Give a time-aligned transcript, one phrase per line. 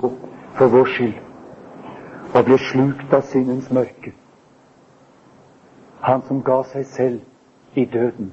[0.00, 1.18] for vår skyld
[2.34, 4.12] og ble slukt av syndens mørke.
[6.00, 8.32] Han som ga seg selv i døden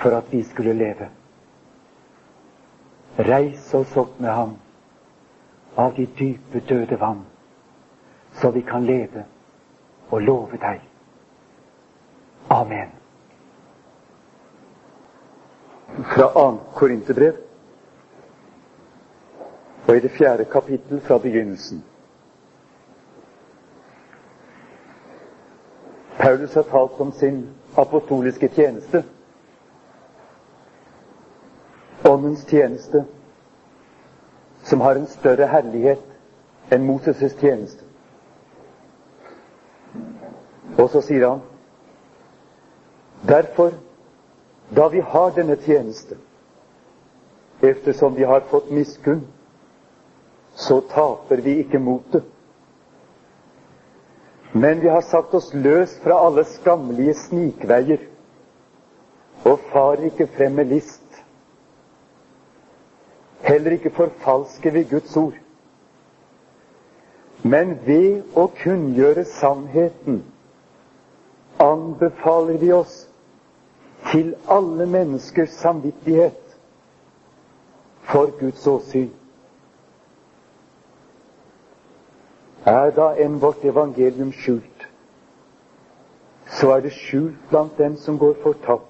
[0.00, 1.08] for at vi skulle leve.
[3.18, 4.54] Reis oss opp med ham
[5.76, 7.24] av de dype, døde vann,
[8.40, 9.24] så vi kan leve
[10.10, 10.80] og love deg.
[12.50, 12.96] Amen.
[16.14, 16.46] Fra 2.
[16.74, 17.36] Korinterbrev,
[19.90, 21.84] og i det fjerde kapittel fra begynnelsen.
[26.18, 29.04] Paulus har talt om sin apostoliske tjeneste.
[32.04, 33.04] Åndens tjeneste,
[34.62, 36.06] som har en større herlighet
[36.70, 37.84] enn Moses' tjeneste.
[40.78, 41.42] Og så sier han
[43.28, 43.74] Derfor,
[44.76, 46.16] da vi har denne tjeneste,
[47.62, 49.26] eftersom vi har fått miskunn,
[50.60, 52.24] så taper vi ikke motet.
[54.52, 58.02] Men vi har sagt oss løs fra alle skammelige snikveier
[59.46, 61.22] og farer ikke frem med list.
[63.46, 65.38] Heller ikke forfalsker vi Guds ord.
[67.42, 70.20] Men ved å kunngjøre sannheten
[71.62, 72.98] anbefaler vi oss
[74.10, 76.58] til alle menneskers samvittighet
[78.10, 79.08] for Guds åsyn.
[82.66, 84.86] Er da enn vårt evangelium skjult,
[86.60, 88.86] så er det skjult blant dem som går fortapt,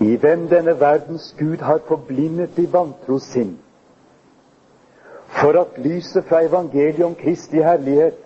[0.00, 3.56] i hvem denne verdens Gud har forblindet i vantro sinn,
[5.40, 8.18] for at lyset fra evangeliet om Kristi herlighet,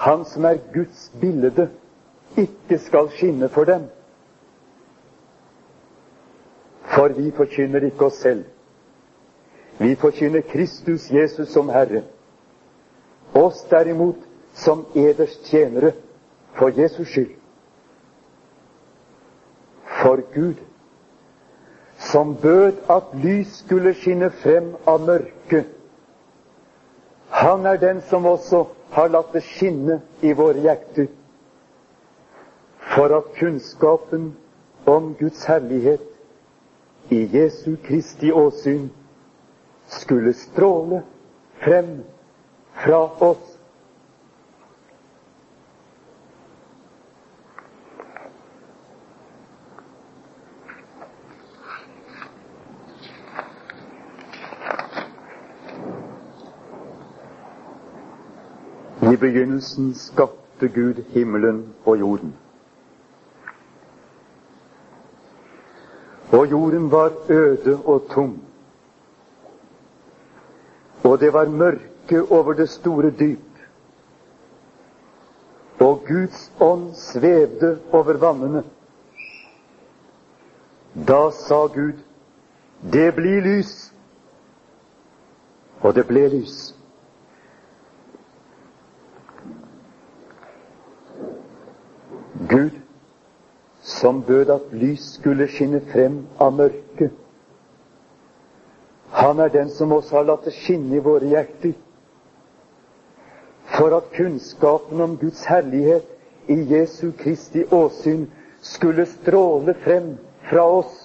[0.00, 1.68] Han som er Guds bilde,
[2.36, 3.82] ikke skal skinne for dem.
[6.94, 8.44] For vi forkynner ikke oss selv.
[9.78, 12.02] Vi forkynner Kristus Jesus som Herre
[13.32, 14.16] oss derimot
[14.54, 15.92] som eders tjenere
[16.58, 17.36] for Jesus skyld.
[20.00, 20.56] For Gud,
[21.98, 25.66] som bød at lys skulle skinne frem av mørket,
[27.30, 31.10] han er den som også har latt det skinne i våre hjerter,
[32.90, 34.32] for at kunnskapen
[34.90, 36.06] om Guds herlighet
[37.10, 38.88] i Jesu Kristi åsyn
[39.86, 41.02] skulle stråle
[41.62, 42.00] frem
[42.84, 43.38] fra oss.
[59.02, 62.36] I begynnelsen skapte Gud himmelen og jorden.
[66.32, 68.42] Og jorden var øde og tom.
[71.04, 73.38] Og det var mørke mørke over det store dyp.
[75.80, 78.64] Og Guds ånd svevde over vannene.
[81.08, 81.98] Da sa Gud,
[82.92, 83.92] det blir lys.
[85.80, 86.74] Og det ble lys.
[92.50, 92.70] Gud,
[93.80, 97.12] som bød at lys skulle skinne frem av mørket.
[99.10, 101.74] Han er den som også har latt det skinne i våre hjerter
[103.80, 106.04] for at kunnskapen om Guds herlighet
[106.46, 108.26] i Jesu Kristi åsyn
[108.60, 110.18] skulle stråle frem
[110.50, 110.98] fra oss.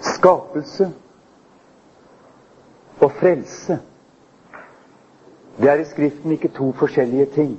[0.00, 0.90] Skapelse
[2.98, 3.78] og frelse,
[5.60, 7.54] det er i Skriften ikke to forskjellige ting.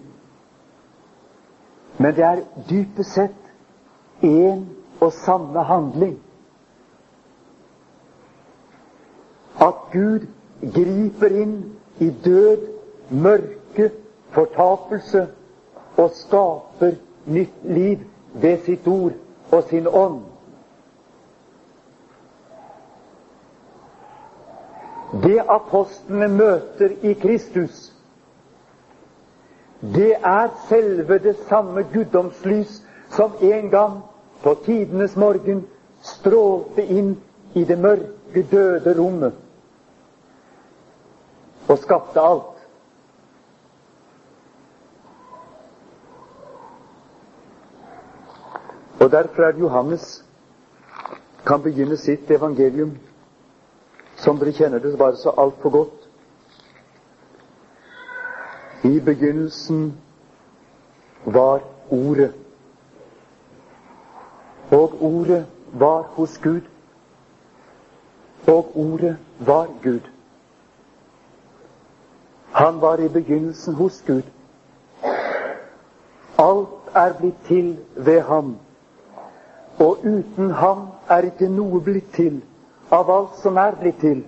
[1.97, 4.67] Men det er dypest sett én
[4.99, 6.24] og samme handling.
[9.59, 10.27] At Gud
[10.61, 11.57] griper inn
[11.99, 12.67] i død,
[13.09, 13.91] mørke,
[14.31, 15.27] fortapelse
[15.97, 16.95] og skaper
[17.25, 17.99] nytt liv
[18.33, 19.13] ved sitt ord
[19.51, 20.21] og sin ånd.
[25.23, 27.93] Det apostlene møter i Kristus,
[29.81, 32.81] det er selve det samme guddomslys
[33.15, 34.01] som en gang
[34.43, 35.63] på tidenes morgen
[36.01, 37.15] strålte inn
[37.53, 39.44] i det mørke, døde rommet
[41.67, 42.51] og skapte alt.
[48.99, 50.25] Og Derfor er det Johannes
[51.45, 52.97] kan begynne sitt evangelium,
[54.17, 56.09] som dere kjenner det bare så altfor godt.
[58.83, 59.93] I begynnelsen
[61.25, 62.33] var Ordet.
[64.71, 66.61] Og ordet var hos Gud.
[68.47, 70.14] Og ordet var Gud.
[72.55, 74.23] Han var i begynnelsen hos Gud.
[76.37, 78.57] Alt er blitt til ved ham.
[79.79, 82.37] Og uten ham er ikke noe blitt til
[82.95, 84.21] av alt som er blitt til.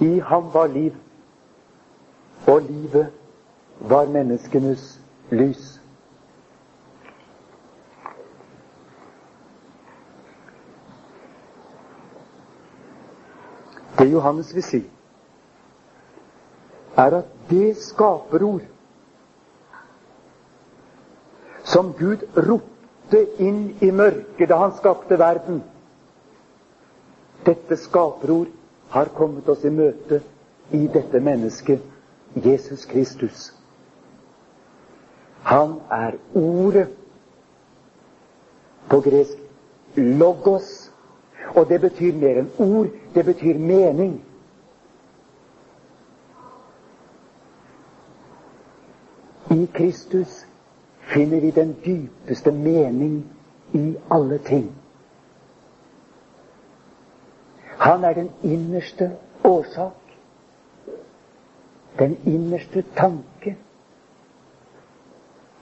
[0.00, 0.96] I ham var liv,
[2.46, 3.06] og livet
[3.78, 5.00] var menneskenes
[5.30, 5.78] lys.
[13.98, 14.82] Det Johannes vil si,
[16.96, 18.68] er at det skaperord
[21.64, 25.62] som Gud ropte inn i mørket da han skapte verden
[27.46, 28.50] Dette skaperord
[28.88, 30.20] har kommet oss i møte
[30.70, 31.80] i dette mennesket,
[32.34, 33.50] Jesus Kristus.
[35.42, 36.88] Han er Ordet.
[38.88, 39.38] På gresk
[39.96, 40.90] logos.
[41.56, 42.92] Og det betyr mer enn ord.
[43.14, 44.20] Det betyr mening.
[49.52, 50.46] I Kristus
[51.00, 53.24] finner vi den dypeste mening
[53.72, 54.72] i alle ting.
[57.66, 59.10] Han er den innerste
[59.44, 59.92] årsak,
[61.98, 63.56] den innerste tanke,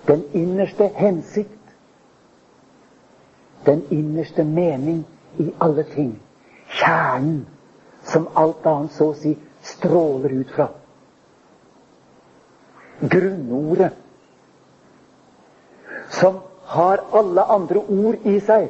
[0.06, 1.75] den innerste hensikt,
[3.66, 5.04] den innerste mening
[5.38, 6.20] i alle ting.
[6.69, 7.46] Kjernen
[8.02, 10.69] som alt annet så å si stråler ut fra.
[13.00, 13.93] Grunnordet
[16.11, 18.69] som har alle andre ord i seg.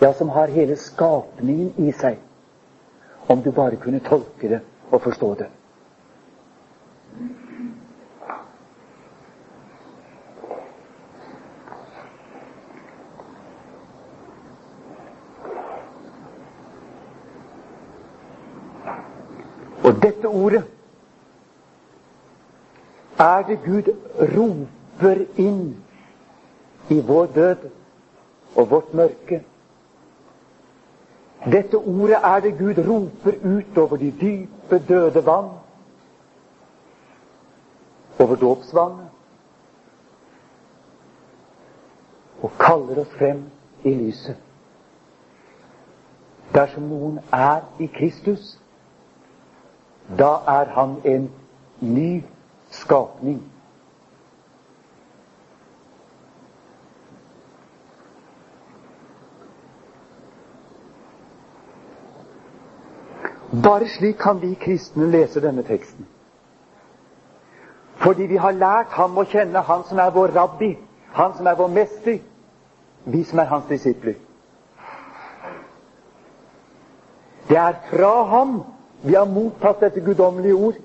[0.00, 2.18] Ja, som har hele skapningen i seg.
[3.26, 4.60] Om du bare kunne tolke det
[4.90, 5.48] og forstå det.
[19.84, 20.66] Og dette ordet
[23.18, 23.92] er det Gud
[24.36, 25.76] roper inn
[26.88, 27.70] i vår død
[28.56, 29.42] og vårt mørke.
[31.52, 35.50] Dette ordet er det Gud roper ut over de dype, døde vann,
[38.18, 39.06] over dåpsvannet,
[42.42, 43.44] og kaller oss frem
[43.84, 44.36] i lyset.
[46.54, 48.58] Dersom noen er i Kristus,
[50.18, 51.30] da er han en
[51.80, 52.22] ny
[52.70, 53.42] skapning.
[63.50, 66.06] Bare slik kan vi kristne lese denne teksten.
[67.96, 70.76] Fordi vi har lært ham å kjenne, han som er vår rabbi,
[71.12, 72.18] han som er vår mester,
[73.04, 74.14] vi som er hans disipler.
[77.48, 78.60] Det er fra ham
[79.02, 80.78] vi har mottatt dette guddommelige ord.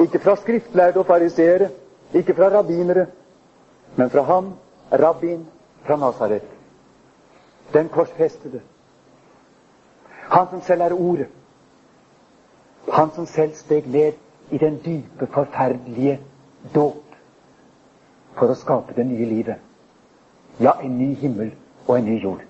[0.00, 1.70] Ikke fra skriftlærde og fariseere,
[2.14, 3.06] ikke fra rabbinere,
[3.96, 4.54] men fra ham,
[4.92, 5.46] rabbin
[5.86, 6.42] fra Nasaret.
[7.72, 8.60] Den korsfestede.
[10.30, 11.26] Han som selv er Ordet.
[12.92, 14.12] Han som selv steg ned
[14.50, 16.20] i den dype, forferdelige
[16.74, 17.16] dåp
[18.34, 19.58] for å skape det nye livet.
[20.60, 21.52] Ja, en ny himmel
[21.86, 22.49] og en ny jord.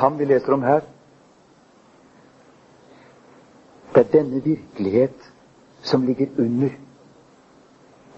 [0.00, 0.80] Er ham vi leser om her.
[3.94, 5.32] Det er denne virkelighet
[5.82, 6.70] som ligger under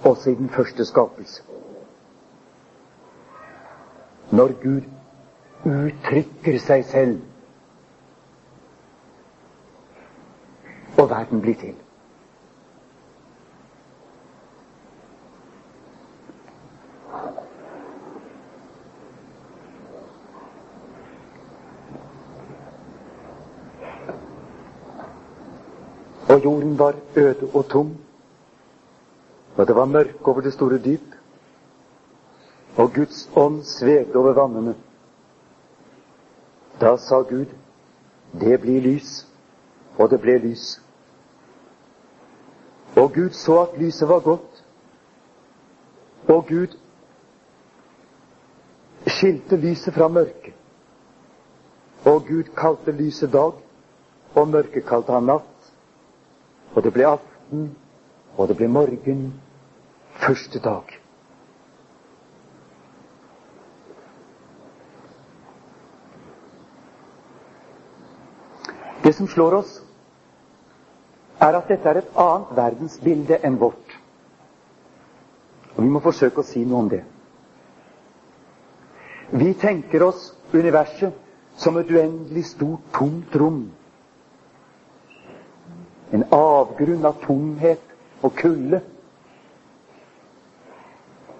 [0.05, 1.43] også i den første skapelse.
[4.33, 4.83] Når Gud
[5.65, 7.19] uttrykker seg selv,
[10.99, 11.82] og verden blir til.
[26.33, 27.97] Og jorden var øde og tom.
[29.57, 31.15] Og det var mørke over det store dyp.
[32.77, 34.75] Og Guds ånd svevde over vannene.
[36.81, 37.47] Da sa Gud,
[38.41, 39.29] det blir lys.
[39.99, 40.81] Og det ble lys.
[42.97, 44.65] Og Gud så at lyset var godt.
[46.29, 46.79] Og Gud
[49.07, 50.55] skilte lyset fra mørket.
[52.07, 53.53] Og Gud kalte lyset dag,
[54.35, 55.52] og mørket kalte han natt.
[56.75, 57.71] Og det ble aften,
[58.37, 59.25] og det ble morgen,
[60.23, 60.99] første dag.
[69.03, 69.73] Det som slår oss,
[71.43, 73.97] er at dette er et annet verdensbilde enn vårt.
[75.75, 77.03] Og vi må forsøke å si noe om det.
[79.33, 81.17] Vi tenker oss universet
[81.59, 83.65] som et uendelig stort, tomt rom.
[86.13, 87.93] En avgrunn av tomhet
[88.23, 88.83] og kulde.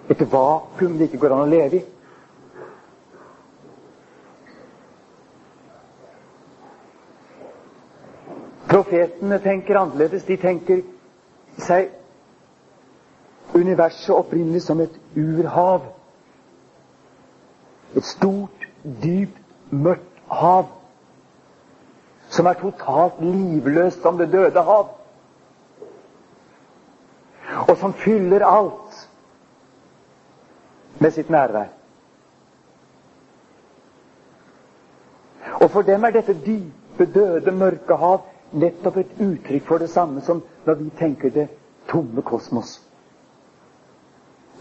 [0.09, 1.83] Et vakuum det ikke går an å leve i.
[8.73, 10.25] Profetene tenker annerledes.
[10.25, 10.81] De tenker
[11.61, 11.91] seg
[13.53, 15.85] universet opprinnelig som et urhav.
[17.93, 19.37] Et stort, dypt,
[19.69, 20.71] mørkt hav.
[22.33, 24.89] Som er totalt livløst som det døde hav.
[27.69, 29.09] Og som fyller alt
[30.99, 31.69] med sitt nærvær.
[35.61, 38.23] Og for dem er dette dype, døde, mørke hav
[38.53, 41.47] nettopp et uttrykk for det samme som når vi tenker det
[41.89, 42.79] tomme kosmos.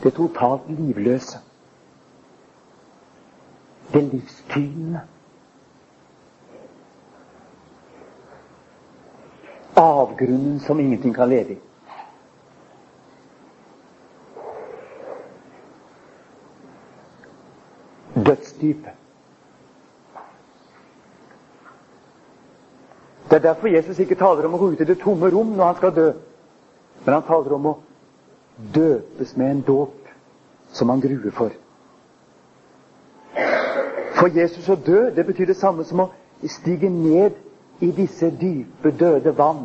[0.02, 1.38] Det totalt livløse.
[3.93, 5.00] Det livstynende.
[9.75, 11.59] Avgrunnen som ingenting kan leve i.
[18.14, 18.93] Dødsdypet.
[23.31, 25.64] Det er derfor Jesus ikke taler om å gå ut i det tomme rom når
[25.64, 26.09] han skal dø.
[27.05, 27.79] Men han taler om å
[28.75, 30.11] døpes med en dåp
[30.73, 31.55] som han gruer for.
[34.19, 36.11] For Jesus å dø, det betyr det samme som å
[36.45, 37.41] stige ned
[37.82, 39.64] i disse dype, døde vann.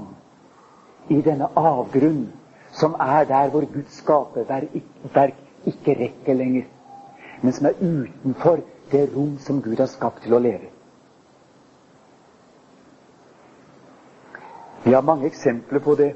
[1.09, 2.23] I denne avgrunn
[2.71, 6.63] som er der hvor Guds skaperverk ikke rekker lenger.
[7.41, 8.59] Men som er utenfor
[8.91, 10.69] det rom som Gud har skapt til å leve.
[14.83, 16.13] Vi har mange eksempler på det,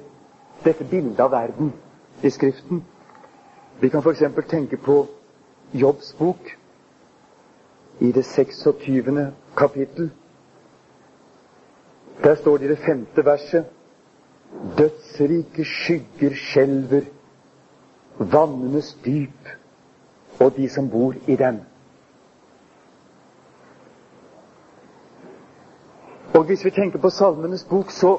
[0.64, 1.74] dette bildet av verden
[2.24, 2.84] i Skriften.
[3.82, 4.24] Vi kan f.eks.
[4.48, 5.06] tenke på
[5.74, 6.58] Jobbs bok
[8.00, 9.32] i det 26.
[9.58, 10.12] kapittel.
[12.24, 13.66] Der står det i det femte verset
[14.78, 17.06] Dødsrike skygger skjelver,
[18.20, 19.48] vannenes dyp
[20.40, 21.62] og de som bor i dem.
[26.34, 28.18] Og hvis vi tenker på Salmenes bok, så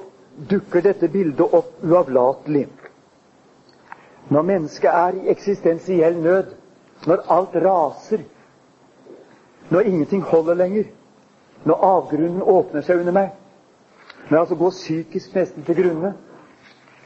[0.50, 2.68] dukker dette bildet opp uavlatelig.
[4.30, 6.54] Når mennesket er i eksistensiell nød,
[7.06, 8.25] når alt raser,
[9.70, 10.84] når ingenting holder lenger,
[11.64, 13.30] når avgrunnen åpner seg under meg,
[14.31, 16.14] jeg altså går psykisk nesten til grunne,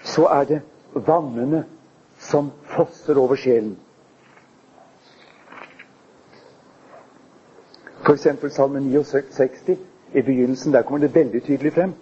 [0.03, 0.61] så er det
[0.95, 1.65] vannene
[2.19, 3.79] som fosser over sjelen.
[8.07, 8.27] F.eks.
[8.55, 9.79] Salme 69.
[10.15, 11.95] I begynnelsen der kommer det veldig tydelig frem.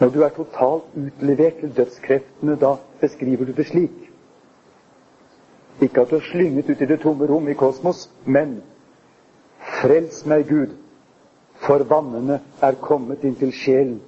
[0.00, 4.10] Når du er totalt utlevert til dødskreftene, da beskriver du det slik.
[5.80, 8.62] Ikke at du er slynget ut i det tomme rom i kosmos, men
[9.62, 10.74] Frels meg, Gud,
[11.62, 14.00] for vannene er kommet inn til sjelen.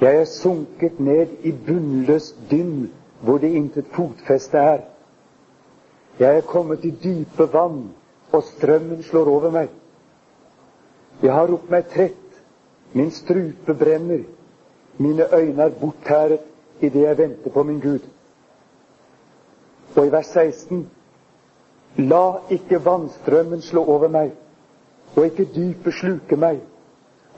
[0.00, 2.88] Jeg er sunket ned i bunnløst dynn,
[3.20, 4.80] hvor det intet fotfeste er.
[6.18, 7.90] Jeg er kommet i dype vann,
[8.32, 9.68] og strømmen slår over meg.
[11.22, 12.20] Jeg har ropt meg trett
[12.92, 14.24] Min strupe brenner.
[14.98, 16.38] Mine øyne er borttæret
[16.80, 17.98] idet jeg venter på min Gud.
[19.96, 20.90] Og i vers 16.:
[21.96, 24.30] La ikke vannstrømmen slå over meg,
[25.16, 26.60] og ikke dypet sluke meg,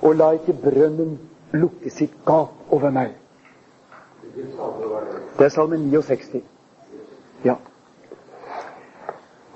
[0.02, 1.18] og la ikke brønnen
[1.52, 3.14] lukke sitt gap over meg.
[5.38, 6.42] Det er salme 69.
[7.44, 7.54] Ja.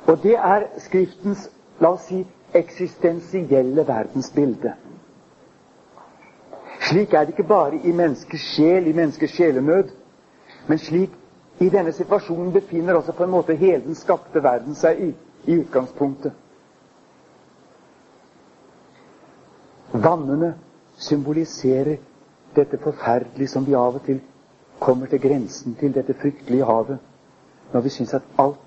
[0.07, 4.73] Og det er Skriftens, la oss si, eksistensielle verdensbilde.
[6.81, 9.89] Slik er det ikke bare i menneskers sjel, i menneskers sjelenød,
[10.69, 11.11] men slik
[11.61, 15.15] i denne situasjonen befinner også på en måte hele den skapte verden seg i,
[15.47, 16.33] i utgangspunktet.
[19.93, 20.55] Vannene
[20.97, 21.97] symboliserer
[22.57, 24.21] dette forferdelige som vi av og til
[24.81, 26.99] kommer til grensen til dette fryktelige havet,
[27.73, 28.59] når vi syns at alt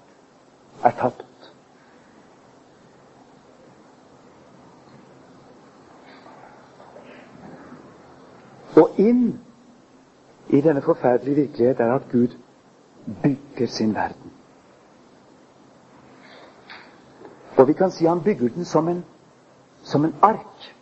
[0.83, 1.25] er tapt.
[8.79, 9.39] Og inn
[10.49, 12.35] i denne forferdelige virkelighet er at Gud
[13.23, 14.31] bygger sin verden.
[17.57, 19.05] Og vi kan si han bygger den som en,
[19.83, 20.75] som en ark.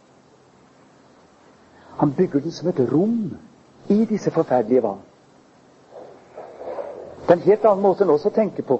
[1.97, 3.37] Han bygger den som et rom
[3.89, 4.99] i disse forferdelige vann.
[7.21, 8.77] Det er en helt annen måte enn oss å tenke på.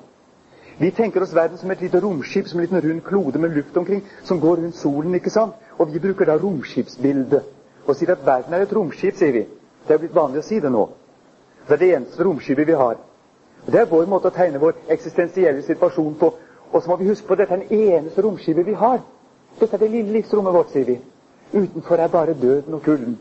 [0.78, 3.78] Vi tenker oss verden som et lite romskip, som en liten rund klode med luft
[3.78, 5.16] omkring, som går rundt solen.
[5.16, 5.54] ikke sant?
[5.78, 7.44] Og vi bruker da romskipsbildet
[7.88, 9.46] og sier at verden er et romskip, sier vi.
[9.88, 10.86] Det er blitt vanlig å si det nå.
[11.68, 12.98] Det er det eneste romskipet vi har.
[13.66, 16.34] Og Det er vår måte å tegne vår eksistensielle situasjon på.
[16.72, 19.02] Og så må vi huske på at dette er den eneste romskipet vi har.
[19.60, 21.00] Dette er det lille livsrommet vårt, sier vi.
[21.54, 23.20] Utenfor er bare døden og kulden.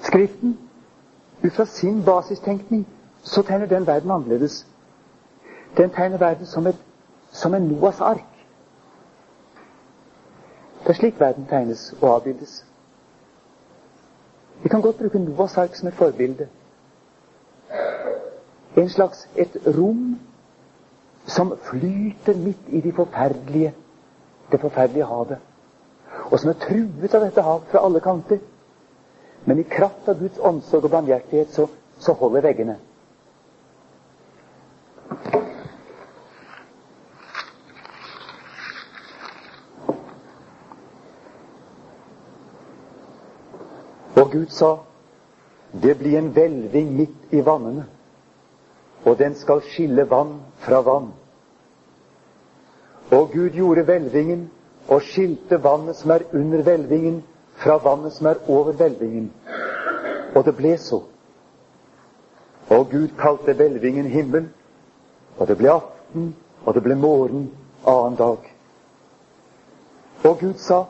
[0.00, 0.58] Skriften,
[1.44, 2.86] ut fra sin basistenkning,
[3.22, 4.66] så tegner den verden annerledes.
[5.76, 6.76] Den tegner verden som, et,
[7.30, 8.24] som en Noas ark.
[10.82, 12.66] Det er slik verden tegnes og avbildes.
[14.62, 16.48] Vi kan godt bruke Noas ark som et forbilde.
[18.76, 20.18] En slags et rom
[21.26, 23.74] som flyter midt i de forferdelige,
[24.52, 25.38] det forferdelige havet.
[26.30, 28.38] Og som er truet av dette havet fra alle kanter.
[29.44, 32.78] Men i kraft av Guds omsorg og barmhjertighet så, så holder veggene.
[44.18, 44.74] Og Gud sa,
[45.72, 47.84] det blir en hvelving midt i vannene,
[49.04, 51.12] og den skal skille vann fra vann.
[53.10, 54.50] Og Gud gjorde hvelvingen
[54.88, 57.22] og skilte vannet som er under hvelvingen,
[57.58, 59.32] fra vannet som er over hvelvingen.
[60.34, 61.02] Og det ble så.
[62.70, 64.48] Og Gud kalte hvelvingen himmel,
[65.38, 67.50] og det ble aften, og det ble morgen
[67.86, 68.38] annen dag.
[70.24, 70.84] Og Gud sa,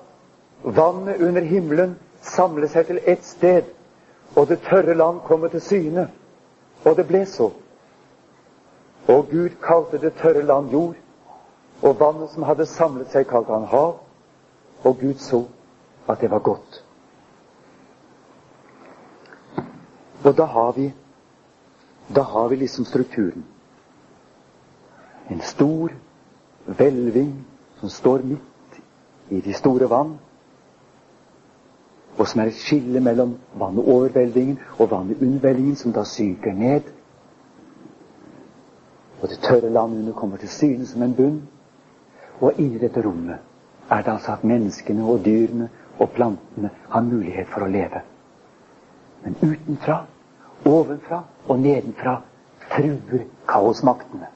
[0.63, 3.63] vannet under himmelen samle seg til ett sted,
[4.37, 6.09] og det tørre land kommer til syne.
[6.85, 7.51] Og det ble så.
[9.09, 10.97] Og Gud kalte det tørre land jord,
[11.82, 13.99] og vannet som hadde samlet seg, kalte han hav.
[14.87, 15.44] Og Gud så
[16.08, 16.85] at det var godt.
[20.25, 20.92] Og da har vi
[22.14, 23.44] da har vi liksom strukturen.
[25.30, 25.92] En stor
[26.64, 27.35] hvelving
[27.80, 28.80] som står midt
[29.28, 30.17] i de store vann
[32.19, 36.04] og som er et skille mellom vannet over hvelvingen og vannet under hvelvingen, som da
[36.04, 36.80] synker ned.
[39.23, 41.43] Og det tørre landet under kommer til syne som en bunn.
[42.41, 43.39] Og i dette rommet
[43.91, 48.03] er det altså at menneskene og dyrene og plantene har mulighet for å leve.
[49.25, 50.03] Men utenfra,
[50.67, 52.21] ovenfra og nedenfra
[52.69, 54.29] truer kaosmaktene.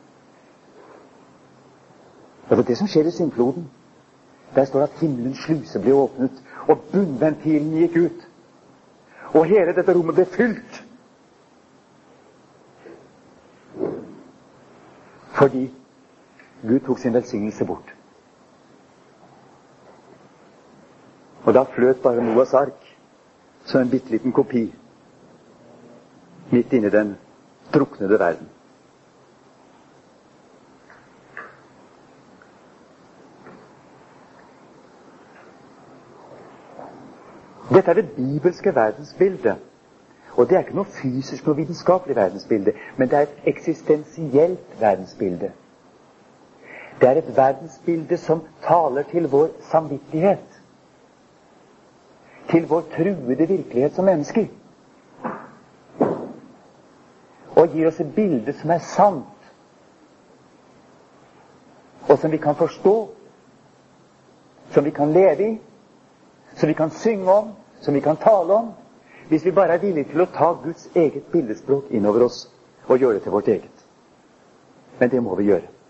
[2.49, 3.69] Det var det som skjer i syndfloden.
[4.55, 8.27] Der står at himmelens sluse ble åpnet, og bunnventilen gikk ut.
[9.33, 10.83] Og hele dette rommet ble fylt.
[15.38, 15.71] Fordi
[16.62, 17.94] Gud tok sin velsignelse bort.
[21.44, 22.96] Og da fløt bare Noas ark
[23.64, 24.75] som en bitte liten kopi
[26.53, 27.16] midt inni den
[27.75, 28.48] druknede verden.
[37.72, 39.57] Dette er det bibelske verdensbildet.
[40.37, 45.53] Og det er ikke noe fysisk, noe vitenskapelig verdensbilde, men det er et eksistensielt verdensbilde.
[47.03, 50.61] Det er et verdensbilde som taler til vår samvittighet.
[52.51, 54.47] Til vår truede virkelighet som mennesker.
[57.57, 59.51] Og gir oss et bilde som er sant,
[62.09, 62.95] og som vi kan forstå,
[64.71, 65.59] som vi kan leve i,
[66.55, 68.73] som vi kan synge om, som vi kan tale om,
[69.29, 72.45] hvis vi bare er villige til å ta Guds eget bildespråk innover oss
[72.87, 73.87] og gjøre det til vårt eget.
[74.99, 75.82] Men det må vi gjøre.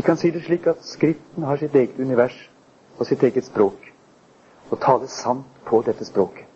[0.00, 2.36] Vi kan si det slik at Skriften har sitt eget univers
[2.96, 3.90] og sitt eget språk,
[4.70, 6.46] og taler sant på dette språket.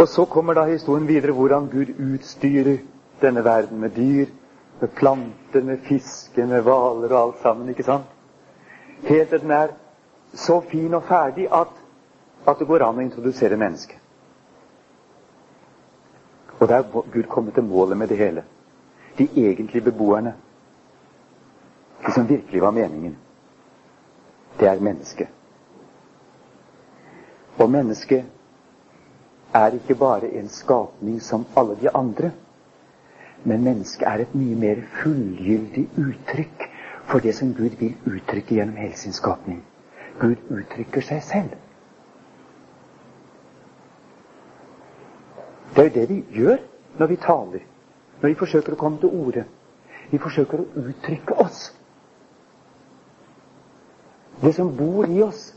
[0.00, 2.80] Og så kommer da historien videre hvordan Gud utstyrer
[3.20, 4.32] denne verden med dyr,
[4.80, 7.68] med planter, med fisker, med hvaler og alt sammen.
[7.68, 8.08] ikke sant?
[9.04, 9.76] Helt til den er
[10.32, 11.76] så fin og ferdig at,
[12.48, 13.99] at det går an å introdusere mennesket.
[16.60, 18.44] Og der er Gud kommet til målet med det hele.
[19.18, 20.34] De egentlige beboerne.
[22.06, 23.16] Det som virkelig var meningen.
[24.60, 25.28] Det er mennesket.
[27.58, 28.24] Og mennesket
[29.54, 32.30] er ikke bare en skapning som alle de andre.
[33.44, 36.68] Men mennesket er et mye mer fullgyldig uttrykk
[37.04, 39.64] for det som Gud vil uttrykke gjennom hele sin skapning.
[40.20, 41.56] Gud uttrykker seg selv.
[45.74, 46.58] Det er jo det vi gjør
[46.98, 47.62] når vi taler,
[48.20, 49.44] når vi forsøker å komme til orde.
[50.10, 51.68] Vi forsøker å uttrykke oss.
[54.40, 55.50] Det som bor i oss,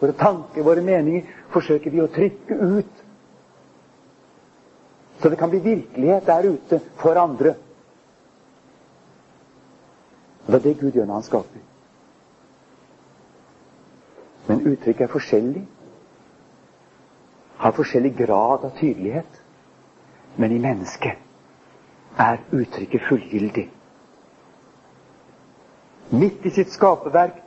[0.00, 3.02] våre tanker, våre meninger, forsøker vi å trykke ut.
[5.20, 7.54] Så det kan bli virkelighet der ute for andre.
[10.46, 11.62] Det er det Gud gjør når han skaper.
[14.46, 15.62] Men uttrykket er forskjellig.
[17.56, 19.42] Har forskjellig grad av tydelighet.
[20.36, 21.18] Men i mennesket
[22.18, 23.68] er uttrykket fullgyldig.
[26.10, 27.38] Midt i sitt skaperverk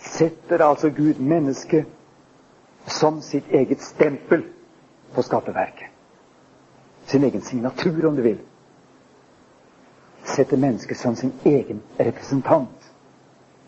[0.00, 1.88] setter altså Gud mennesket
[2.86, 4.44] som sitt eget stempel
[5.14, 5.88] på skaperverket.
[7.06, 8.38] Sin egen signatur, om du vil.
[10.24, 12.92] Setter mennesket som sin egen representant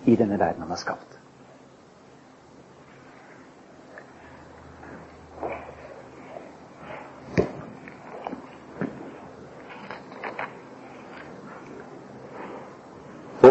[0.04, 1.15] i denne verden han har skapt.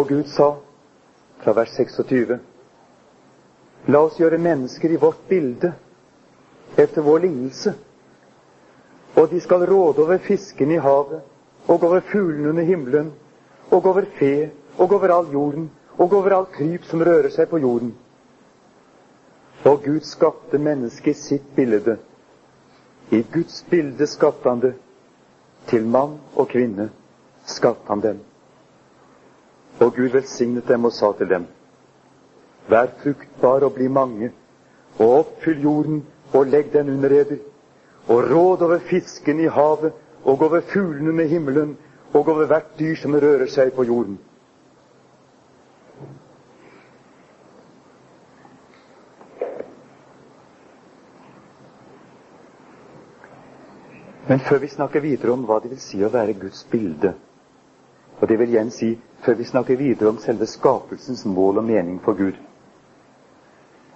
[0.06, 0.52] Og Gud sa
[1.42, 2.36] fra vers 26.
[3.90, 5.72] La oss gjøre mennesker i vårt bilde,
[6.78, 7.74] etter vår lignelse.
[9.18, 11.24] Og de skal råde over fiskene i havet,
[11.66, 13.10] og over fuglene under himmelen,
[13.72, 17.64] og over fe, og over all jorden, og over all kryp som rører seg på
[17.66, 17.96] jorden.
[19.66, 21.98] Og Gud skapte mennesket i sitt bilde.
[23.10, 24.76] I Guds bilde skapte han det.
[25.66, 26.92] Til mann og kvinne
[27.50, 28.24] skapte han dem.
[29.80, 31.46] Og Gud velsignet dem og sa til dem:"
[32.70, 34.32] Vær fruktbar og bli mange,
[35.00, 37.38] og oppfyll jorden og legg den under eder,
[38.08, 41.78] og råd over fisken i havet og over fuglene med himmelen
[42.14, 44.18] og over hvert dyr som rører seg på jorden.
[54.28, 57.14] Men før vi snakker videre om hva det vil si å være Guds bilde,
[58.22, 62.00] og det vil igjen si før vi snakker videre om selve skapelsens mål og mening
[62.04, 62.38] for Gud,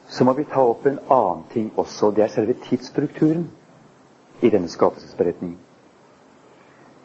[0.09, 2.09] så må vi ta opp en annen ting også.
[2.11, 3.47] Det er selve tidsstrukturen
[4.41, 5.57] i denne skapelsesberetningen.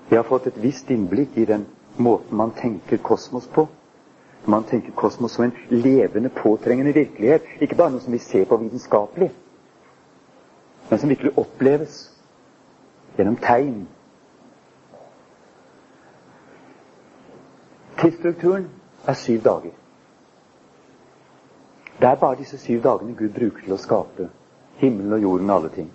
[0.09, 3.67] Vi har fått et visst innblikk i den måten man tenker kosmos på.
[4.45, 7.45] Man tenker kosmos som en levende, påtrengende virkelighet.
[7.61, 9.31] Ikke bare noe som vi ser på vitenskapelig,
[10.91, 11.95] men som virkelig oppleves
[13.17, 13.87] gjennom tegn
[18.05, 18.71] Tidsstrukturen
[19.07, 19.71] er syv dager.
[22.01, 24.27] Det er bare disse syv dagene Gud bruker til å skape
[24.77, 25.87] himmelen og jorden og alle ting.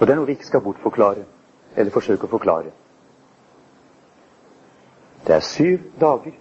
[0.00, 1.22] det er noe vi ikke skal bortforklare,
[1.76, 2.72] eller forsøke å forklare.
[5.28, 6.34] Det er syv dager.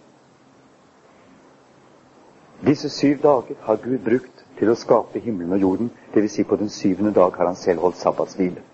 [2.65, 5.93] Disse syv dager har Gud brukt til å skape himmelen og jorden.
[6.15, 6.39] Dvs.
[6.39, 8.65] Si på den syvende dag har han selv holdt sabbatshvile.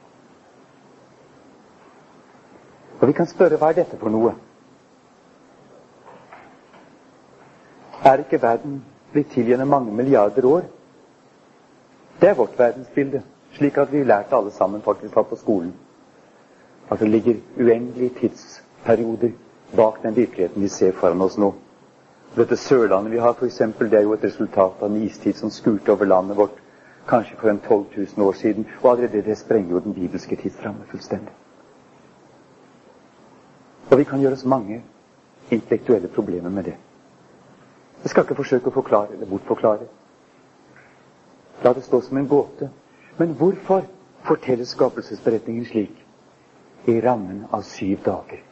[3.02, 4.34] Og vi kan spørre hva er dette for noe?
[8.06, 8.80] Er ikke verden
[9.14, 10.68] blitt til gjennom mange milliarder år?
[12.22, 13.24] Det er vårt verdensbilde,
[13.58, 15.74] slik at vi lærte alle sammen faktisk på skolen.
[16.92, 19.32] At det ligger uendelige tidsperioder
[19.76, 21.54] bak den virkeligheten vi ser foran oss nå.
[22.36, 25.92] Dette Sørlandet vi har, f.eks., det er jo et resultat av en istid som skurte
[25.92, 26.62] over landet vårt
[27.08, 27.86] kanskje for en 12
[28.18, 28.68] 000 år siden.
[28.84, 31.34] Og allerede det sprenger jo den bibelske tidsramme fullstendig.
[33.92, 34.82] Og vi kan gjøre oss mange
[35.52, 36.76] intellektuelle problemer med det.
[38.04, 39.88] Jeg skal ikke forsøke å forklare eller bortforklare.
[41.64, 42.70] La det stå som en gåte.
[43.18, 43.86] Men hvorfor
[44.28, 46.02] forteller skapelsesberetningen slik?
[46.86, 48.44] I rammen av syv dager.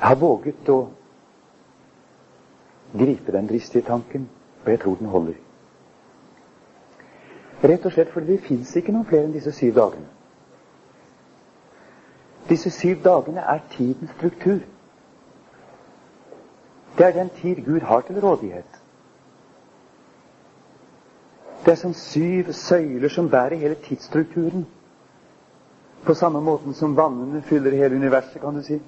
[0.00, 0.78] Jeg har våget å
[2.92, 4.26] gripe den dristige tanken,
[4.64, 5.43] og jeg tror den holder.
[7.64, 10.06] Rett og slett fordi det fins ikke noen flere enn disse syv dagene.
[12.48, 14.58] Disse syv dagene er tidens struktur.
[16.98, 18.80] Det er den tid Gud har til rådighet.
[21.64, 24.66] Det er som syv søyler som bærer hele tidsstrukturen.
[26.04, 28.82] På samme måten som vannene fyller hele universet, kan du si,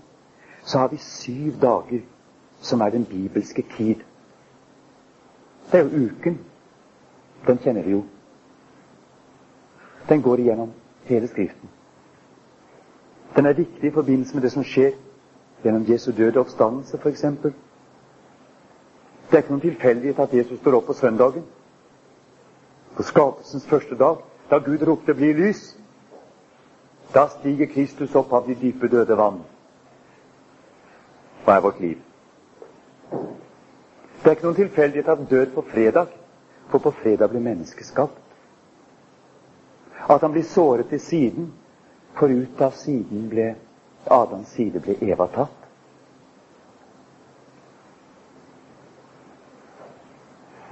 [0.63, 2.01] så har vi syv dager
[2.61, 4.05] som er den bibelske tid.
[5.73, 6.39] Det er jo uken.
[7.47, 8.05] Den kjenner vi jo.
[10.09, 10.73] Den går igjennom
[11.05, 11.69] hele Skriften.
[13.37, 14.93] Den er viktig i forbindelse med det som skjer
[15.65, 17.23] gjennom Jesu døde oppstandelse, f.eks.
[19.27, 21.45] Det er ikke noen tilfeldighet at Jesus står opp på søndagen,
[22.97, 25.77] på skapelsens første dag, da Gud ropte 'bli lys'.
[27.15, 29.41] Da stiger Kristus opp av de dype, døde vann.
[31.45, 31.99] Hva er vårt liv?
[34.23, 36.07] Det er ikke noen tilfeldighet at han dør på fredag,
[36.69, 38.26] for på fredag blir mennesket skapt.
[40.09, 41.53] At han blir såret i siden,
[42.15, 43.55] for ut av siden ble
[44.07, 45.67] Adams side ble Eva tatt.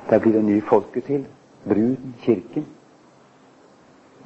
[0.08, 1.26] Der blir det ny folket til.
[1.64, 2.66] Bruden, kirken.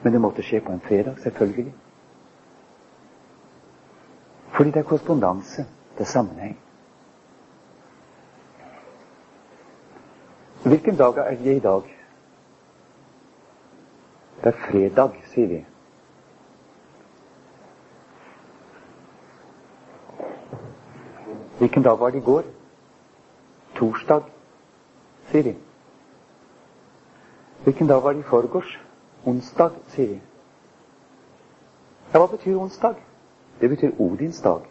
[0.02, 1.72] Men det måtte skje på en fredag, selvfølgelig.
[4.52, 5.64] Fordi det er korrespondanse.
[5.94, 6.58] Det er sammenheng.
[10.62, 11.97] Hvilken dag er det i dag?
[14.44, 15.64] Det er fredag, sier vi.
[21.58, 22.42] Hvilken dag var det i går?
[23.74, 24.22] Torsdag,
[25.30, 25.56] sier vi.
[27.64, 28.78] Hvilken dag var det i forgårs?
[29.24, 30.20] Onsdag, sier vi.
[32.12, 32.94] Ja, hva betyr onsdag?
[33.60, 34.62] Det betyr Odins dag.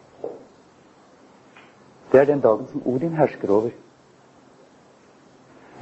[2.12, 3.70] Det er den dagen som Odin hersker over.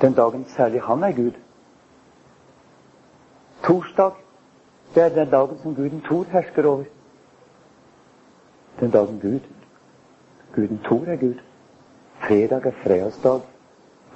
[0.00, 1.45] Den dagen særlig han er Gud.
[3.66, 4.10] Torsdag,
[4.94, 6.84] det er den dagen som guden Thor hersker over.
[8.80, 9.40] Den dagen Gud,
[10.54, 11.34] guden Thor er Gud.
[12.20, 13.40] Fredag er Freas dag,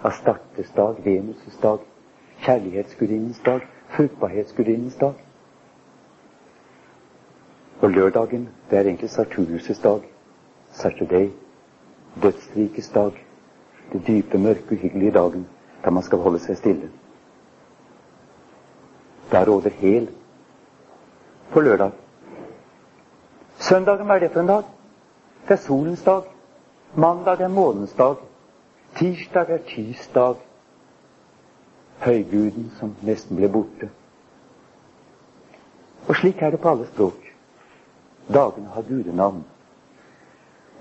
[0.05, 1.79] Astartes dag, Venus' dag,
[2.41, 5.15] kjærlighetsgudinnens dag, fruktbarhetsgudinnens dag.
[7.81, 10.01] Og lørdagen, det er egentlig Sarturius' dag.
[10.71, 11.31] Saturday.
[12.23, 13.27] Dødsrikets dag.
[13.93, 15.47] Det dype, mørke, uhyggelige dagen
[15.85, 16.91] da man skal holde seg stille.
[19.31, 20.09] Da råder hel
[21.51, 21.93] på lørdag.
[23.59, 24.65] Søndagen, hva er det for en dag?
[25.47, 26.27] Det er solens dag.
[26.95, 28.17] Mandag er månens dag.
[28.97, 30.41] Tirsdag er tirsdag.
[32.01, 33.91] Høyguden som nesten ble borte.
[36.09, 37.31] Og slik er det på alle språk.
[38.35, 39.45] Dagene har gudenavn.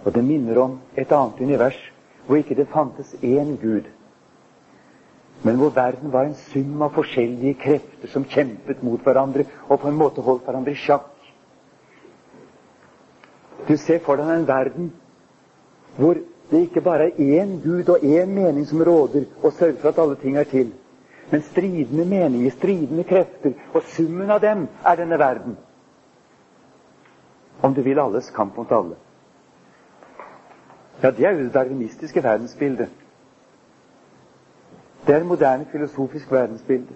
[0.06, 1.80] Og det minner om et annet univers
[2.26, 3.86] hvor ikke det fantes én gud,
[5.44, 9.88] men hvor verden var en sum av forskjellige krefter som kjempet mot hverandre og på
[9.88, 11.08] en måte holdt hverandre i sjakk.
[13.68, 14.92] Du ser for deg en verden
[15.96, 19.90] hvor det ikke bare er én Gud og én mening som råder og sørger for
[19.90, 20.72] at alle ting er til,
[21.32, 25.58] men stridende meninger, stridende krefter, og summen av dem er denne verden.
[27.62, 28.96] Om du vil alles kamp mot alle.
[31.04, 32.90] Ja, det er jo det darwinistiske verdensbildet.
[35.10, 36.96] Det er en moderne filosofisk verdensbilde.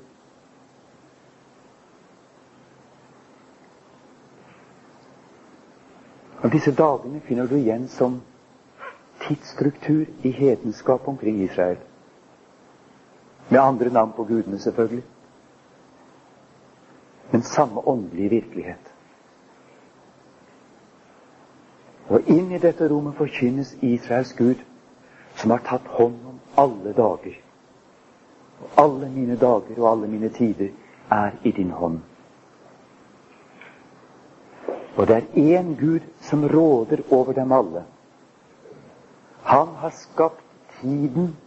[6.43, 8.19] Og Disse dagene finner du igjen som
[9.23, 11.77] tidsstruktur i hedenskap omkring Israel.
[13.49, 15.03] Med andre navn på gudene, selvfølgelig.
[17.31, 18.93] Men samme åndelige virkelighet.
[22.09, 24.61] Og inn i dette rommet forkynnes Israels Gud,
[25.35, 27.42] som har tatt hånd om alle dager.
[28.63, 30.69] Og alle mine dager og alle mine tider
[31.11, 31.99] er i din hånd.
[34.97, 37.83] Og det er én Gud som råder over dem alle.
[39.43, 40.43] Han har skapt
[40.81, 41.37] tiden.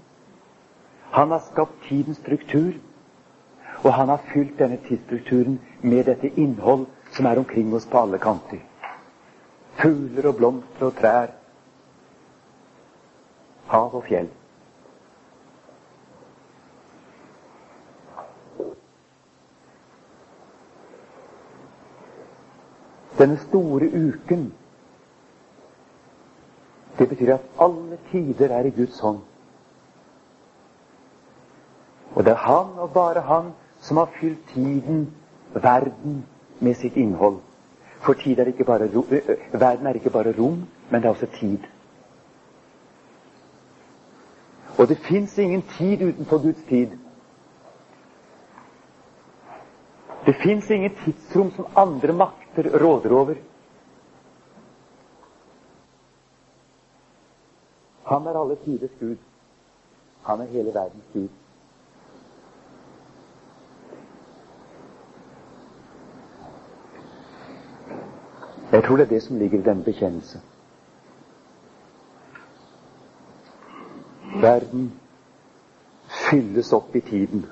[1.11, 2.73] Han har skapt tidens struktur.
[3.85, 8.19] Og han har fylt denne tidsstrukturen med dette innhold som er omkring oss på alle
[8.19, 8.61] kanter.
[9.77, 11.31] Fugler og blomster og trær.
[13.67, 14.29] Hav og fjell.
[23.19, 24.53] Denne store uken
[26.99, 29.19] Det betyr at alle tider er i Guds hånd.
[32.15, 35.15] Og det er Han og bare Han som har fylt tiden,
[35.55, 36.25] verden,
[36.61, 37.37] med sitt innhold.
[38.01, 39.05] For tid er ikke bare ro,
[39.53, 41.59] verden er ikke bare rom, men det er også tid.
[44.79, 46.91] Og det fins ingen tid utenfor Guds tid.
[50.27, 53.35] Det fins ingen tidsrom som andre makter råder over.
[58.07, 59.17] Han er alle tiders Gud.
[60.23, 61.29] Han er hele verdens Gud.
[68.73, 70.41] Jeg tror det er det som ligger i denne bekjennelse.
[74.41, 75.01] Verden
[76.31, 77.47] fylles opp i tiden.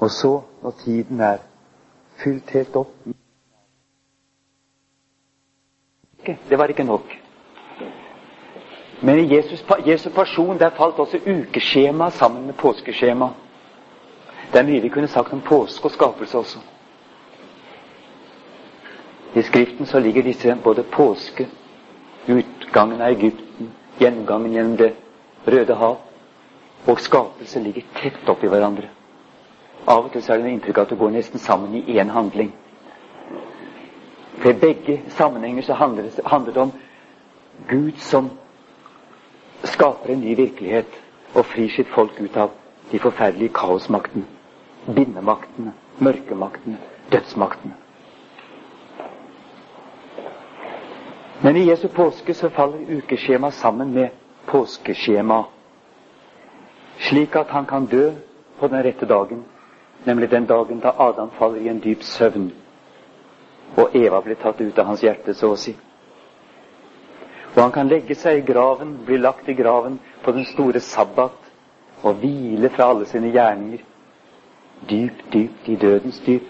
[0.00, 1.38] Og så, når tiden er
[2.24, 2.94] fylt helt opp
[6.24, 7.10] Det var ikke nok.
[9.02, 13.28] Men i Jesus, Jesu person der falt også ukeskjema sammen med påskeskjema.
[14.52, 16.58] Det er mye vi kunne sagt om påske og skapelse også.
[19.34, 21.48] I Skriften så ligger disse både påske,
[22.28, 24.94] utgangen av Egypten, gjennomgangen gjennom Det
[25.46, 25.96] røde hav
[26.86, 28.88] og skapelse ligger tett oppi hverandre.
[29.86, 32.10] Av og til så er det inntrykk av at det går nesten sammen i én
[32.12, 32.52] handling.
[34.38, 36.72] For i begge sammenhenger så handler det, handler det om
[37.68, 38.30] Gud som
[39.64, 41.00] skaper en ny virkelighet
[41.34, 42.50] og frir sitt folk ut av
[42.90, 44.24] de forferdelige kaosmaktene,
[44.86, 46.76] bindemaktene, mørkemaktene,
[47.12, 47.74] dødsmaktene.
[51.42, 54.08] Men i Jesu påske så faller ukeskjemaet sammen med
[54.46, 55.50] påskeskjemaet,
[56.98, 58.10] slik at han kan dø
[58.60, 59.44] på den rette dagen,
[60.04, 62.52] nemlig den dagen da Adam faller i en dyp søvn,
[63.76, 65.74] og Eva blir tatt ut av hans hjerte, så å si.
[67.54, 71.50] Og han kan legge seg i graven, bli lagt i graven på den store sabbat
[72.02, 73.82] og hvile fra alle sine gjerninger,
[74.90, 76.48] dypt, dypt i dødens dyp,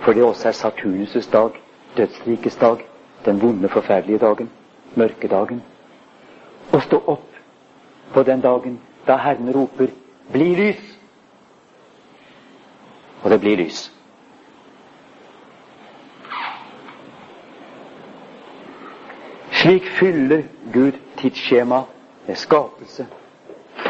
[0.00, 1.50] for det også er Saturnus' dag,
[1.96, 2.84] dødsrikes dag,
[3.24, 4.50] den vonde, forferdelige dagen,
[4.94, 5.62] mørkedagen.
[6.72, 7.28] Og stå opp
[8.14, 9.86] på den dagen da Herren roper
[10.32, 10.97] 'Bli lys'!
[13.22, 13.88] Og det blir lys.
[19.58, 21.82] Slik fyller Gud tidsskjema
[22.26, 23.06] ved skapelse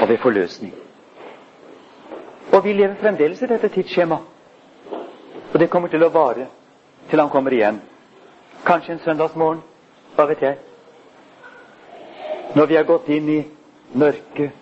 [0.01, 0.75] og ved forløsning.
[2.53, 4.25] Og vi lever fremdeles i dette tidsskjemaet.
[5.53, 6.47] Og det kommer til å vare
[7.11, 7.81] til han kommer igjen.
[8.67, 9.61] Kanskje en søndagsmorgen.
[10.17, 10.57] Hva vet jeg?
[12.57, 13.39] Når vi har gått inn i
[13.95, 14.58] mørket,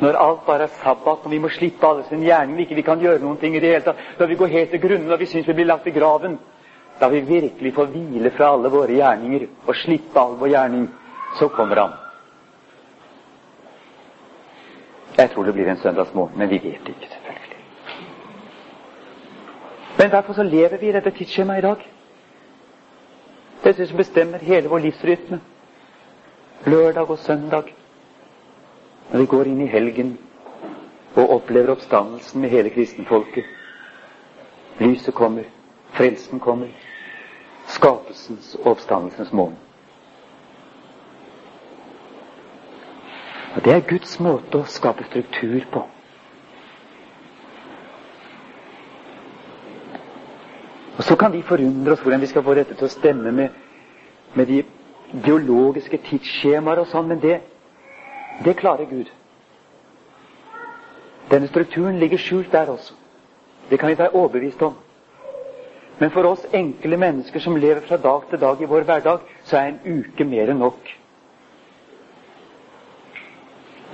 [0.00, 3.00] når alt bare er sabbat, og vi må slippe alle sine gjerninger, ikke vi kan
[3.00, 5.28] gjøre noen ting i det hele tatt, når vi går helt til grunne, når vi
[5.28, 6.38] syns vi blir lagt i graven,
[7.00, 10.88] da vi virkelig får hvile fra alle våre gjerninger og slippe all vår gjerning,
[11.38, 11.92] så kommer Han.
[15.18, 17.56] Jeg tror det blir en søndagsmorgen, men vi vet ikke, selvfølgelig.
[19.98, 21.88] Men derfor så lever vi i dette tidsskjemaet i dag.
[23.62, 25.40] Det er det som bestemmer hele vår livsrytme.
[26.66, 27.74] Lørdag og søndag.
[29.12, 30.18] Når vi går inn i helgen
[31.14, 33.44] og opplever oppstandelsen med hele kristenfolket.
[34.78, 35.42] Lyset kommer,
[35.92, 36.68] frelsen kommer,
[37.66, 39.52] skapelsens og oppstandelsens mål.
[43.56, 45.82] Og Det er Guds måte å skape struktur på.
[50.96, 53.48] Og Så kan vi forundre oss hvordan vi skal få dette til å stemme med,
[54.34, 54.62] med de
[55.24, 57.40] biologiske tidsskjemaer og sånn, men det,
[58.44, 59.10] det klarer Gud.
[61.30, 62.94] Denne strukturen ligger skjult der også.
[63.70, 64.74] Det kan vi være overbevist om.
[65.98, 69.56] Men for oss enkle mennesker som lever fra dag til dag i vår hverdag, så
[69.56, 70.88] er en uke mer enn nok.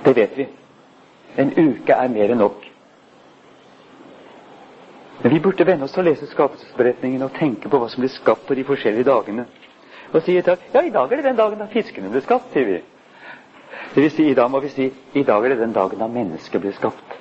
[0.05, 0.47] Det vet vi.
[1.37, 2.63] En uke er mer enn nok.
[5.21, 8.13] Men vi burde venne oss til å lese skapelsesberetningen og tenke på hva som blir
[8.13, 9.47] skapt på de forskjellige dagene.
[10.13, 12.69] Og si at ja, i dag er det den dagen da fiskene ble skapt, sier
[12.69, 12.77] vi.
[13.97, 16.05] Det vil si, I dag må vi si i dag er det den dagen da
[16.07, 17.13] mennesket ble skapt.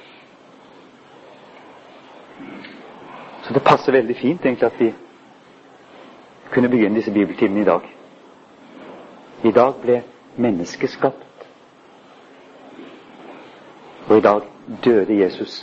[3.47, 4.91] Så det passer veldig fint egentlig at vi
[6.53, 7.89] kunne begynne disse bibeltimene i dag.
[9.45, 10.03] I dag ble
[10.37, 11.49] mennesket skapt.
[14.11, 14.45] Og i dag
[14.85, 15.57] døde Jesus.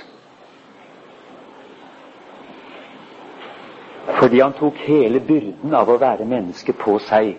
[4.17, 7.35] Fordi han tok hele byrden av å være menneske på seg.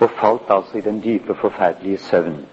[0.00, 2.46] Og falt altså i den dype, forferdelige søvn.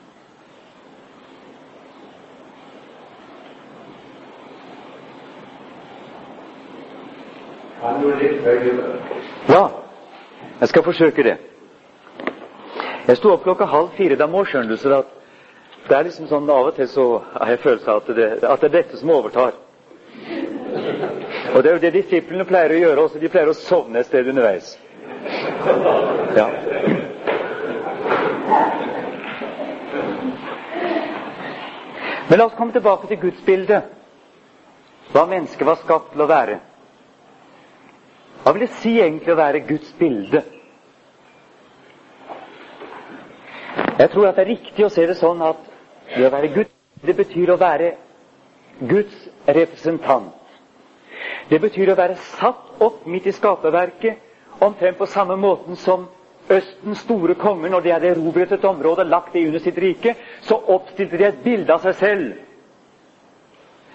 [9.50, 9.68] Ja,
[10.60, 11.38] jeg skal forsøke det.
[13.08, 15.02] Jeg sto opp klokka halv fire da morges, skjønner du, så
[15.90, 18.62] det er liksom sånn av og til så har jeg følelse av at det, at
[18.62, 19.58] det er dette som overtar.
[21.56, 23.20] Og det er jo det disiplene pleier å gjøre også.
[23.20, 24.76] De pleier å sovne et sted underveis.
[26.38, 26.48] Ja.
[32.32, 33.90] Men la oss komme tilbake til gudsbildet.
[35.12, 36.54] Hva mennesket var skapt til å være.
[38.46, 40.40] Hva vil det si egentlig å være Guds bilde?
[44.00, 45.60] Jeg tror at det er riktig å se det sånn at
[46.16, 47.92] det å være Guds det betyr å være
[48.80, 50.32] Guds representant.
[51.52, 54.24] Det betyr å være satt opp midt i skaperverket,
[54.64, 56.08] omtrent på samme måten som
[56.50, 60.58] Østens store konger, når de hadde erobret et område, lagt det under sitt rike, så
[60.68, 62.32] oppstilte de et bilde av seg selv.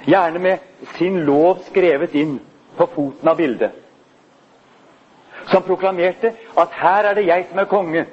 [0.07, 2.39] Gjerne med sin lov skrevet inn
[2.77, 3.75] på foten av bildet.
[5.51, 8.07] Som proklamerte at her er det jeg som er konge.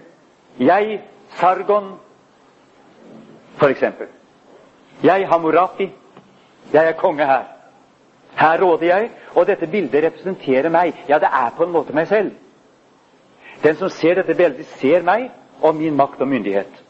[0.59, 0.99] Jeg,
[1.39, 1.93] Sargon,
[3.57, 3.84] f.eks.
[5.03, 5.89] Jeg, Hammurapi.
[6.73, 7.49] Jeg er konge her.
[8.36, 10.93] Her råder jeg, og dette bildet representerer meg.
[11.09, 12.31] Ja, det er på en måte meg selv.
[13.64, 15.30] Den som ser dette bildet, ser meg
[15.64, 16.84] og min makt og myndighet.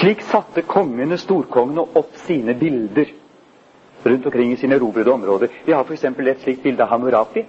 [0.00, 3.12] Slik satte kongene, storkongene, opp sine bilder
[4.06, 5.48] rundt omkring i sine erobrede områder.
[5.66, 6.04] Vi har f.eks.
[6.04, 7.44] et slikt bilde av Hammurapi,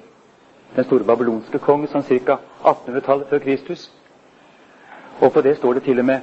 [0.76, 2.38] den store babylonske kongen, sånn ca.
[2.64, 3.88] 1800-tallet før Kristus.
[5.22, 6.20] Og på det står det til og med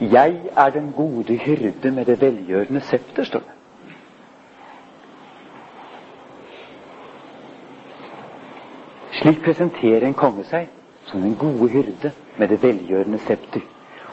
[0.00, 3.57] Jeg er den gode hyrde med det velgjørende septer, står det.
[9.18, 10.68] Slik presenterer en konge seg
[11.08, 13.64] som den gode hyrde med det velgjørende septer.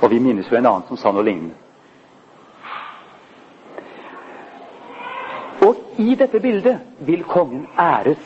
[0.02, 1.54] Og vi minnes jo en annen som sa noe lignende.
[5.62, 8.24] Og i dette bildet vil kongen æres.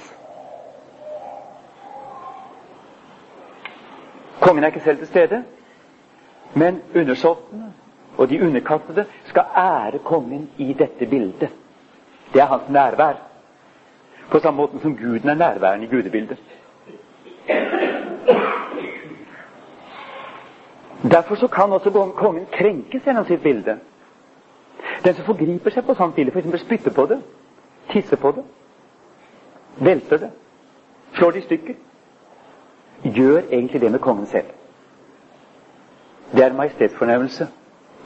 [4.39, 5.43] Kongen er ikke selv til stede,
[6.55, 7.73] men undersåttene
[8.17, 11.49] og de underkastede skal ære kongen i dette bildet.
[12.33, 13.19] Det er hans nærvær.
[14.31, 16.37] På samme måte som Guden er nærværende i gudebildet.
[21.11, 23.77] Derfor så kan også kongen krenkes gjennom sitt bilde.
[25.03, 26.61] Den som forgriper seg på sånt bilde, f.eks.
[26.61, 27.21] spytter på det,
[27.89, 28.43] tisser på det,
[29.79, 30.29] velter det,
[31.13, 31.75] slår det i stykker,
[33.03, 34.51] gjør egentlig det med kongen selv.
[36.31, 37.47] Det er majestetsfornærmelse,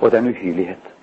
[0.01, 0.93] og det er en uhyrlighet.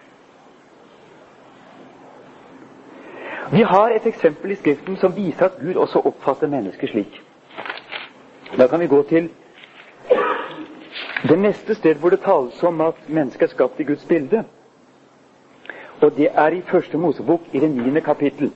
[3.52, 7.22] Vi har et eksempel i Skriften som viser at Gud også oppfatter mennesker slik.
[8.58, 9.30] Da kan vi gå til
[11.28, 14.44] det neste sted hvor det tales om at mennesket er skapt i Guds bilde.
[16.00, 18.52] Og det er i Første Mosebok i det niende kapittel.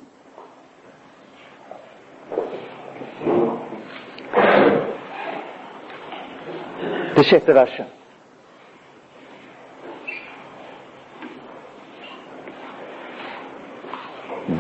[7.17, 7.87] Det sjette verset.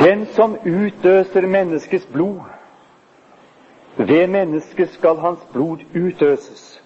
[0.00, 2.40] Den som utøser menneskets blod,
[3.98, 6.82] ved mennesket skal hans blod utøses.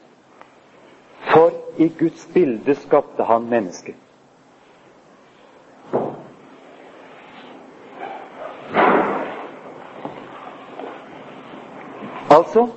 [1.21, 3.95] For i Guds bilde skapte han mennesket.
[12.31, 12.69] Altså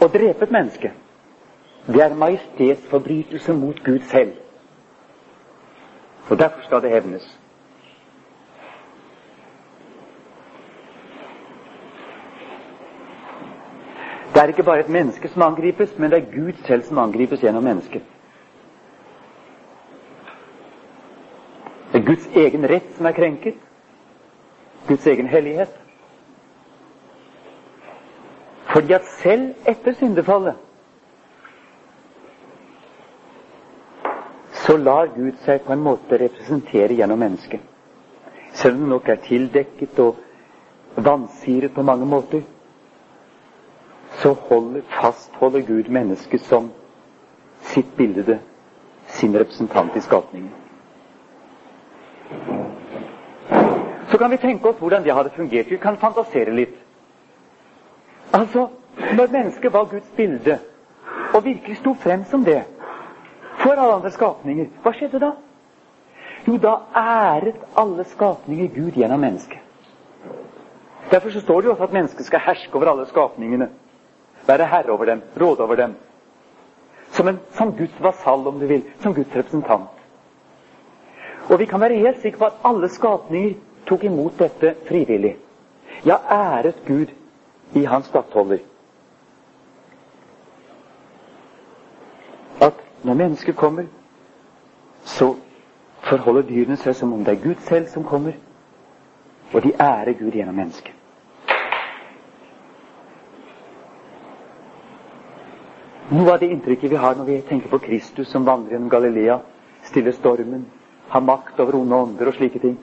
[0.00, 0.90] å drepe et menneske,
[1.86, 4.32] det er majestetsforbrytelse mot Gud selv.
[6.30, 7.43] Og derfor skal det hevnes.
[14.34, 17.40] Det er ikke bare et menneske som angripes, men det er Gud selv som angripes
[17.40, 18.02] gjennom mennesket.
[21.92, 23.54] Det er Guds egen rett som er krenket.
[24.88, 25.70] Guds egen hellighet.
[28.72, 30.54] Fordi at selv etter syndefallet
[34.64, 37.60] så lar Gud seg på en måte representere gjennom mennesket.
[38.54, 40.18] Selv om det nok er tildekket og
[40.96, 42.42] vansiret på mange måter,
[44.24, 46.70] så holder, fastholder Gud mennesket som
[47.60, 48.38] sitt bilde,
[49.06, 50.50] sin representant i skapningen.
[54.08, 55.68] Så kan vi tenke oss hvordan det hadde fungert.
[55.70, 56.78] Vi kan fantasere litt.
[58.32, 58.68] Altså,
[59.12, 60.58] når mennesket var Guds bilde,
[61.34, 62.62] og virkelig sto frem som det
[63.60, 65.34] for alle andre skapninger, hva skjedde da?
[66.48, 69.60] Jo, da æret alle skapninger Gud gjennom mennesket.
[71.10, 73.68] Derfor så står det jo også at mennesket skal herske over alle skapningene.
[74.46, 75.94] Være herre over dem, råde over dem.
[77.10, 78.84] Som, en, som Guds vasall, om du vil.
[79.00, 79.88] Som Guds representant.
[81.50, 83.54] Og vi kan være helt sikre på at alle skapninger
[83.86, 85.36] tok imot dette frivillig.
[86.06, 87.06] Ja, æret Gud
[87.74, 88.58] i hans stattholder.
[92.60, 93.84] At når mennesket kommer,
[95.04, 95.34] så
[96.00, 98.32] forholder dyrene seg som om det er Gud selv som kommer,
[99.52, 100.92] og de ærer Gud gjennom mennesket.
[106.10, 109.38] Noe av det inntrykket vi har når vi tenker på Kristus som vandrer gjennom Galilea,
[109.88, 110.66] stiller stormen,
[111.08, 112.76] har makt over onde ånder og slike ting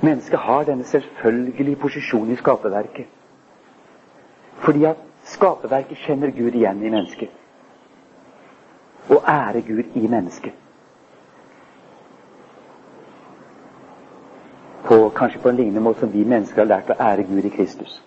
[0.00, 3.06] Mennesket har denne selvfølgelige posisjonen i skaperverket.
[4.64, 7.28] Fordi at skaperverket kjenner Gud igjen i mennesket.
[9.10, 10.52] Og ærer Gud i mennesket.
[14.84, 17.52] På, kanskje på en lignende måte som vi mennesker har lært å ære Gud i
[17.52, 18.00] Kristus.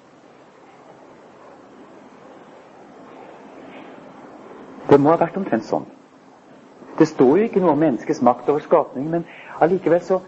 [4.93, 5.87] Det må ha vært omtrent sånn.
[6.99, 9.23] Det står jo ikke noe om menneskets makt over skapningen, men
[9.57, 10.19] allikevel så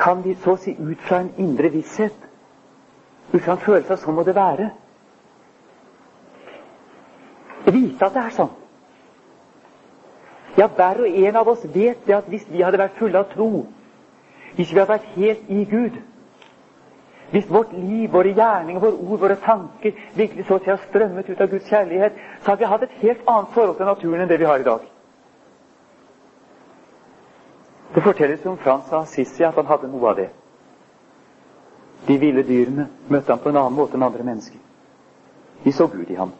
[0.00, 2.16] kan vi så si ut fra en indre visshet,
[3.34, 4.70] ut fra en følelse av sånn må det være,
[7.68, 8.54] vite at det er sånn.
[10.56, 13.28] Ja, hver og en av oss vet det at hvis vi hadde vært fulle av
[13.34, 13.66] tro,
[14.56, 16.00] hvis vi hadde vært helt i Gud,
[17.30, 21.28] hvis vårt liv, våre gjerninger, våre ord, våre tanker virkelig så til å ha strømmet
[21.28, 24.30] ut av Guds kjærlighet, så hadde vi hatt et helt annet forhold til naturen enn
[24.30, 24.86] det vi har i dag.
[27.94, 30.28] Det fortelles om Frans av Assisi at han hadde noe av det.
[32.06, 34.60] De ville dyrene møtte han på en annen måte enn andre mennesker.
[35.64, 36.32] De så Gud i ham.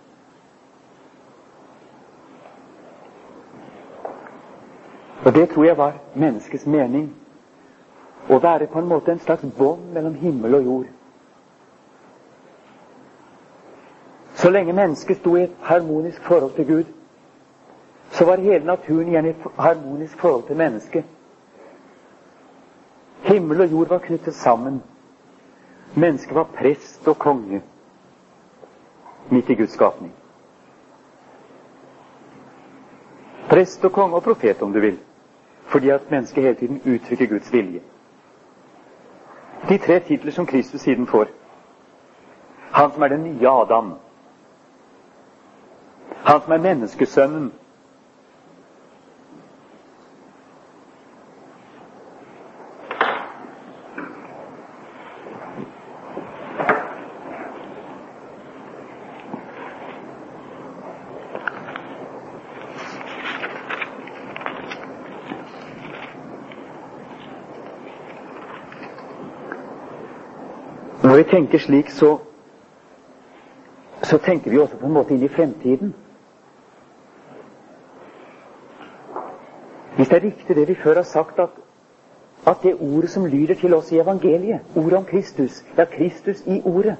[5.24, 7.10] Og det tror jeg var menneskets mening
[8.28, 10.88] å være på en måte en slags bånd mellom himmel og jord.
[14.38, 16.84] Så lenge mennesket sto i et harmonisk forhold til Gud,
[18.10, 21.04] så var hele naturen igjen i et harmonisk forhold til mennesket.
[23.22, 24.82] Himmel og jord var knyttet sammen.
[25.94, 27.62] Mennesket var prest og konge
[29.30, 30.12] midt i Guds skapning.
[33.48, 34.98] Prest og konge og profet, om du vil,
[35.66, 37.80] fordi at mennesket hele tiden uttrykker Guds vilje.
[39.68, 41.26] De tre titler som Kristus siden får.
[42.70, 43.94] Han som er den nye Adam.
[46.24, 47.52] Han som er menneskesønnen
[71.18, 72.18] Når vi tenker slik, så,
[74.02, 75.88] så tenker vi også på en måte inn i fremtiden.
[79.96, 81.56] Hvis det er riktig det vi før har sagt, at,
[82.46, 86.60] at det ordet som lyder til oss i evangeliet, ordet om Kristus, ja, Kristus i
[86.64, 86.94] ordet,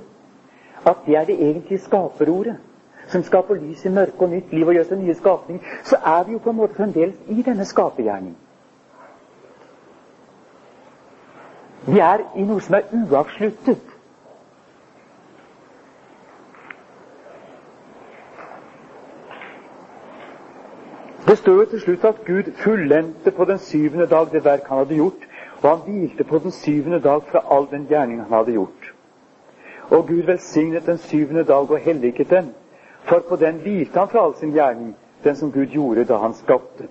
[0.87, 2.57] at det er det egentlige skaperordet,
[3.07, 6.25] som skaper lys i mørke og nytt liv og gjør seg nye skapning, så er
[6.27, 8.35] vi jo på en måte fremdeles i denne skapergjerning.
[11.87, 13.95] Vi er i noe som er uavsluttet.
[21.29, 24.79] Det står jo til slutt at Gud fullendte på den syvende dag det verk han
[24.79, 25.27] hadde gjort,
[25.63, 28.95] og han hvilte på den syvende dag fra all den gjerning han hadde gjort.
[29.91, 32.55] Og Gud velsignet den syvende dag og helliget den,
[33.03, 36.35] for på den hvilte han fra all sin gjerning, den som Gud gjorde da han
[36.35, 36.89] skapte.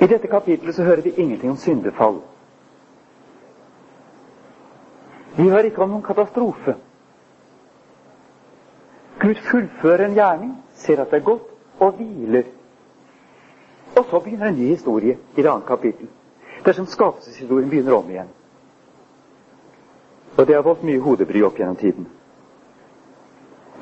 [0.00, 2.20] I dette kapitlet så hører vi ingenting om syndefall.
[5.36, 6.74] Vi hører ikke om noen katastrofe.
[9.20, 11.42] Gud fullfører en gjerning, ser at det er godt,
[11.80, 12.42] og hviler.
[13.96, 16.08] Og så begynner en ny historie i det andre kapittel.
[16.64, 18.28] Dersom skapelseshistorien begynner om igjen.
[20.38, 22.08] Og det har voldt mye hodebry opp gjennom tiden.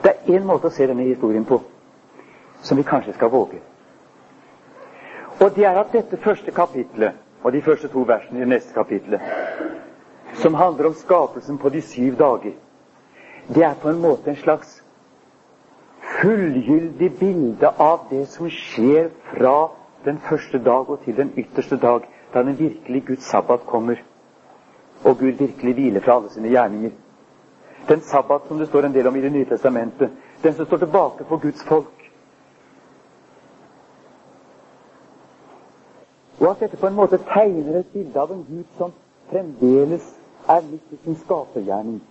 [0.03, 1.61] Det er én måte å se denne historien på
[2.63, 3.61] som vi kanskje skal våge.
[5.39, 8.75] Og det er at dette første kapitlet og de første to versene i det neste
[8.75, 9.23] kapitlet,
[10.35, 12.57] som handler om skapelsen på de syv dager,
[13.55, 14.78] det er på en måte en slags
[16.21, 19.69] fullgyldig bilde av det som skjer fra
[20.05, 23.97] den første dag og til den ytterste dag, da den virkelige Guds sabbat kommer,
[25.05, 26.91] og Gud virkelig hviler fra alle sine gjerninger.
[27.89, 30.11] Den sabbat som det står en del om i Det nye testamentet,
[30.43, 31.95] den som står tilbake for Guds folk.
[36.41, 38.93] Og at dette på en måte tegner et bilde av en Gud som
[39.31, 40.15] fremdeles
[40.49, 42.03] er midt i sin skapergjerning.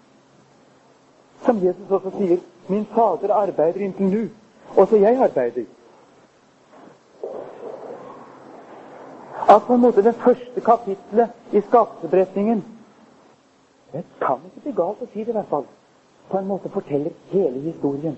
[1.45, 2.37] Som Jesus også sier
[2.69, 4.27] 'Min Fader arbeider inntil nå,
[4.77, 5.65] også jeg arbeider'.
[9.49, 12.65] At på en måte det første kapitlet i skapelsesberetningen
[13.93, 15.63] Det kan ikke bli galt å si det, i hvert fall.
[16.29, 18.17] På en måte forteller hele historien.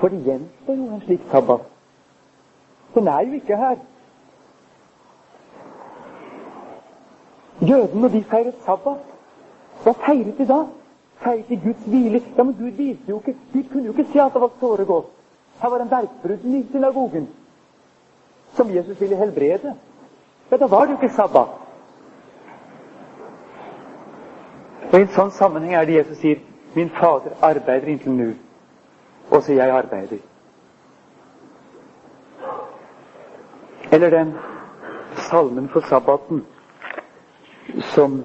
[0.00, 1.60] For det gjenstår jo en slik sabbat.
[2.94, 3.76] Den er jo ikke her.
[7.60, 9.06] Jødene, de feiret sabbat,
[9.84, 10.64] hva feiret de da?
[11.24, 12.22] Feiret til Guds hvile?
[12.36, 14.84] Ja, men Gud viste jo ikke Gud kunne jo ikke se at det var såre
[14.84, 15.06] godt.
[15.62, 17.28] Her var en verkbrudden i synagogen
[18.52, 19.74] som Jesus ville helbrede.
[20.50, 21.48] Ja, da var det jo ikke sabbat.
[24.92, 26.38] Og I en sånn sammenheng er det Jesus sier
[26.74, 28.32] 'Min Fader arbeider inntil nå,
[29.30, 30.22] også jeg arbeider'.
[33.92, 34.34] Eller den
[35.16, 36.46] salmen for sabbaten
[37.80, 38.24] som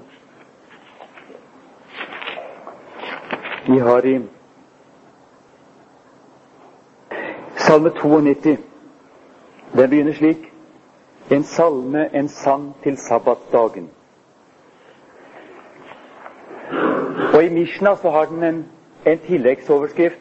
[3.70, 4.20] vi har i
[7.56, 8.58] Salme 92.
[9.72, 10.52] Den begynner slik
[11.30, 13.90] en salme, en sang til sabbatsdagen.
[17.34, 18.66] Og i Mishna så har den en,
[19.06, 20.20] en tilleggsoverskrift.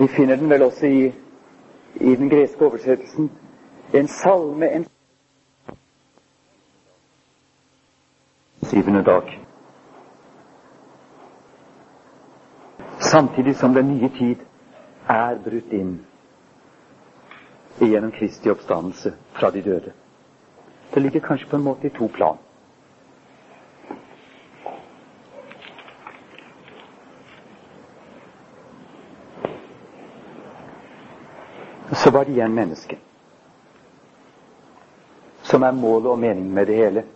[0.00, 1.12] Vi finner den vel også i,
[1.94, 3.32] i den greske oversettelsen.
[3.94, 4.86] En salme, en
[8.62, 9.43] syvende dag.
[13.14, 14.40] Samtidig som den nye tid
[15.06, 15.90] er brutt inn
[17.78, 19.92] gjennom Kristi oppstandelse fra de døde.
[20.90, 22.40] Det ligger kanskje på en måte i to plan.
[31.92, 32.98] Så var det igjen mennesket,
[35.46, 37.06] som er målet og meningen med det hele.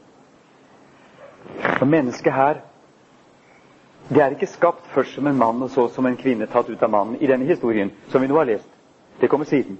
[1.80, 2.67] Og mennesket her
[4.08, 6.82] det er ikke skapt først som en mann og så som en kvinne tatt ut
[6.82, 8.68] av mannen i denne historien, som vi nå har lest.
[9.20, 9.78] Det kommer siden.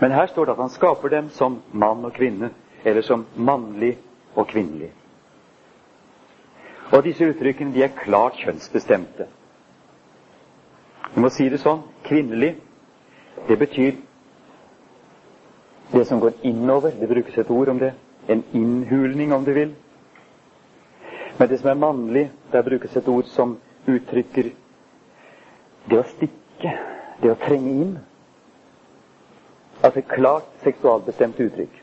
[0.00, 2.50] Men her står det at han skaper dem som mann og kvinne,
[2.84, 3.94] eller som mannlig
[4.34, 4.90] og kvinnelig.
[6.92, 9.26] Og disse uttrykkene de er klart kjønnsbestemte.
[11.14, 12.54] Vi må si det sånn kvinnelig,
[13.48, 13.96] det betyr
[15.92, 16.92] det som går innover.
[17.00, 17.92] Det brukes et ord om det.
[18.28, 19.72] En innhulning, om du vil.
[21.40, 23.54] Men det som er mannlig, der brukes et ord som
[23.88, 24.50] uttrykker
[25.88, 26.72] det å stikke,
[27.22, 27.94] det å trenge inn.
[29.80, 31.78] Altså et klart seksualbestemt uttrykk.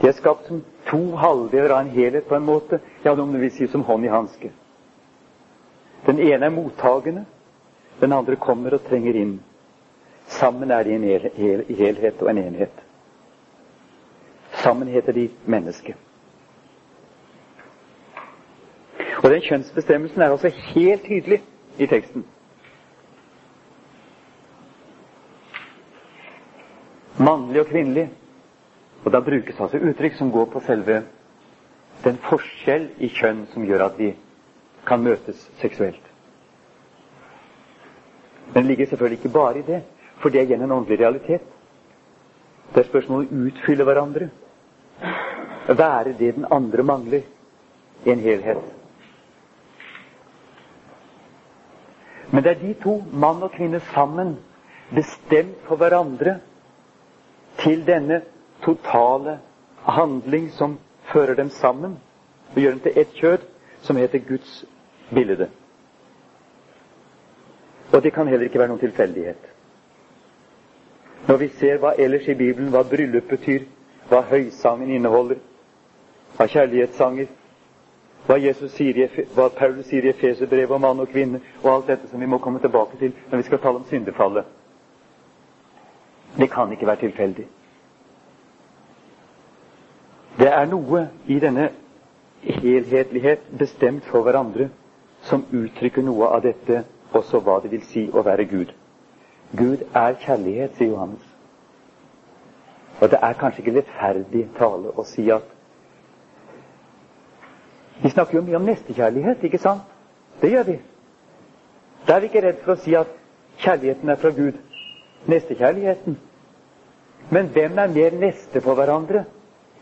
[0.00, 3.38] De er skapt som to halvdeler av en helhet på en måte, ja, om du
[3.42, 4.48] vil si som hånd i hanske.
[6.08, 7.26] Den ene er mottagende,
[8.00, 9.36] den andre kommer og trenger inn.
[10.40, 12.82] Sammen er de en hel, hel, helhet og en enhet.
[14.64, 16.00] Sammen heter de menneske.
[19.24, 21.38] Og den kjønnsbestemmelsen er altså helt tydelig
[21.80, 22.26] i teksten.
[27.18, 28.10] Mannlig og kvinnelig.
[29.04, 30.98] Og da brukes altså uttrykk som går på selve
[32.04, 34.10] den forskjell i kjønn som gjør at vi
[34.84, 36.04] kan møtes seksuelt.
[38.52, 39.82] Men det ligger selvfølgelig ikke bare i det,
[40.20, 41.48] for det er igjen en åndelig realitet.
[42.74, 44.28] Det er spørsmål om å utfylle hverandre.
[45.68, 47.22] Være det den andre mangler
[48.04, 48.83] i en helhet.
[52.30, 54.36] Men det er de to, mann og kvinne sammen,
[54.94, 56.38] bestemt for hverandre
[57.58, 58.22] til denne
[58.64, 59.38] totale
[59.86, 60.78] handling som
[61.12, 61.98] fører dem sammen
[62.54, 63.38] og gjør dem til ett kjød,
[63.82, 64.64] som heter Guds
[65.14, 65.48] bilde.
[67.92, 69.50] Og det kan heller ikke være noen tilfeldighet.
[71.28, 73.66] Når vi ser hva ellers i Bibelen, hva bryllup betyr,
[74.08, 75.38] hva høysangen inneholder,
[76.36, 77.28] hva kjærlighetssanger,
[78.26, 78.36] hva,
[78.72, 82.26] sier, hva Paulus sier i Efeserbrevet om mann og kvinne, og alt dette som vi
[82.30, 84.44] må komme tilbake til når vi skal tale om syndefallet.
[86.38, 87.46] Det kan ikke være tilfeldig.
[90.38, 91.68] Det er noe i denne
[92.42, 94.68] helhetlighet bestemt for hverandre
[95.28, 96.82] som uttrykker noe av dette,
[97.14, 98.72] også hva det vil si å være Gud.
[99.54, 101.22] Gud er kjærlighet, sier Johannes.
[103.00, 105.46] Og det er kanskje ikke rettferdig tale å si at
[108.04, 109.80] Vi snakker jo mye om nestekjærlighet, ikke sant?
[110.42, 110.74] Det gjør vi.
[112.06, 113.08] Da er vi ikke redd for å si at
[113.64, 114.58] kjærligheten er fra Gud.
[115.32, 116.18] Nestekjærligheten.
[117.32, 119.24] Men hvem er mer neste på hverandre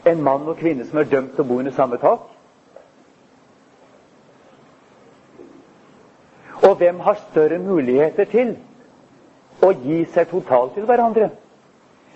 [0.07, 2.29] enn mann og kvinne som er dømt til å bo under samme tak?
[6.63, 8.55] Og hvem har større muligheter til
[9.67, 11.31] å gi seg totalt til hverandre.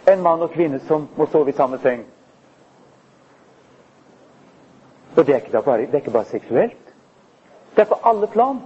[0.07, 2.05] enn mann og kvinne som må sove i samme seng.
[5.17, 6.95] Og det er ikke bare, det er ikke bare seksuelt.
[7.77, 8.61] Det er på alle plan.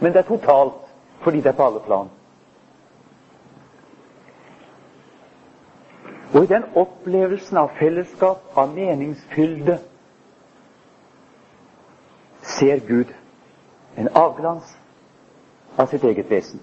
[0.00, 0.74] Men det er totalt
[1.22, 2.10] fordi det er på alle plan.
[6.34, 9.78] Og i den opplevelsen av fellesskap, av meningsfylde,
[12.42, 13.14] ser Gud
[13.96, 14.76] en avglans
[15.78, 16.60] av sitt eget vesen.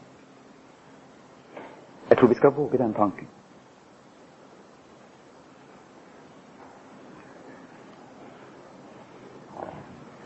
[2.10, 3.28] Jeg tror vi skal våge den tanken.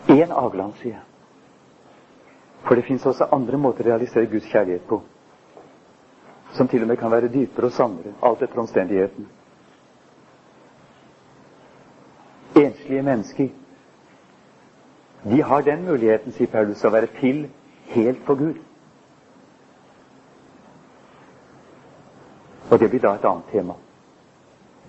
[0.09, 1.05] Én avglans, sier jeg.
[2.65, 5.01] For det fins også andre måter å realisere Guds kjærlighet på.
[6.57, 9.27] Som til og med kan være dypere og sannere, alt etter omstendighetene.
[12.57, 13.51] Enslige mennesker,
[15.29, 17.45] de har den muligheten, sier Paulus, å være til
[17.93, 18.57] helt for Gud.
[22.69, 23.77] Og det blir da et annet tema.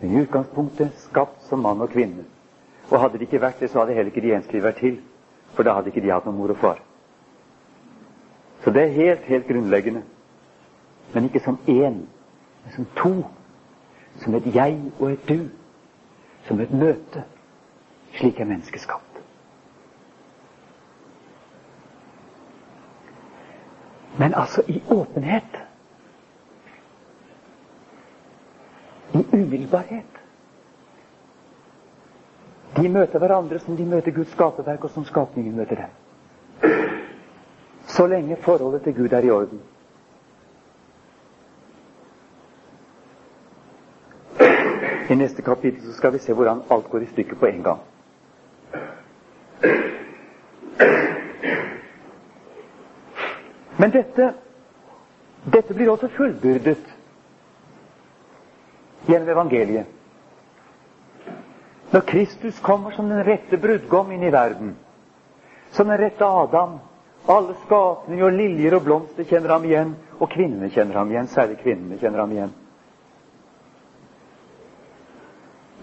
[0.00, 2.24] Men i utgangspunktet skapt som mann og kvinne.
[2.90, 5.00] Og hadde det ikke vært det, så hadde heller ikke de enslige vært til.
[5.54, 6.80] For da hadde ikke de hatt noen mor og far.
[8.64, 10.02] Så det er helt, helt grunnleggende.
[11.14, 12.02] Men ikke som én,
[12.64, 13.14] men som to.
[14.20, 15.48] Som et jeg og et du.
[16.48, 17.24] Som et møte.
[18.18, 19.06] Slik er mennesket skapt.
[24.18, 25.60] Men altså i åpenhet.
[29.14, 30.19] i umiddelbarhet.
[32.80, 35.90] De møter hverandre som de møter Guds skaperverk, og som skapningen møter dem.
[37.90, 39.60] Så lenge forholdet til Gud er i orden.
[45.10, 47.80] I neste kapittel så skal vi se hvordan alt går i stykker på en gang.
[53.80, 54.32] Men dette
[55.52, 56.82] Dette blir også fullbyrdet
[59.08, 59.86] gjennom evangeliet.
[61.90, 64.76] Når Kristus kommer som den rette brudgom inn i verden,
[65.74, 66.78] som den rette Adam
[67.28, 71.28] Alle skapninger og liljer og blomster kjenner ham igjen, og kvinnene kjenner ham igjen.
[71.28, 72.54] Særlig kvinnene kjenner ham igjen.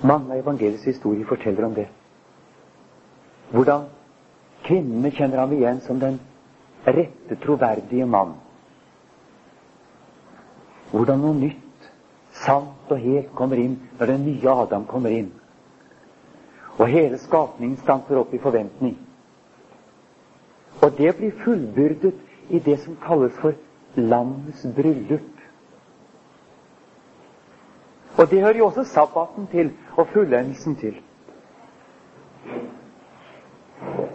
[0.01, 1.87] Mange av evangeliets historier forteller om det.
[3.53, 3.85] Hvordan
[4.65, 6.19] kvinnene kjenner ham igjen som den
[6.85, 8.35] rette, troverdige mann.
[10.91, 11.89] Hvordan noe nytt,
[12.43, 15.31] sant og helt kommer inn når den nye Adam kommer inn.
[16.77, 18.97] Og hele skapningen stanser opp i forventning.
[20.81, 22.13] Og det blir fullbyrdet
[22.49, 23.53] i det som kalles for
[23.95, 25.33] landets bryllup.
[28.17, 31.01] Og det hører jo også sabbaten til, og fullendelsen til.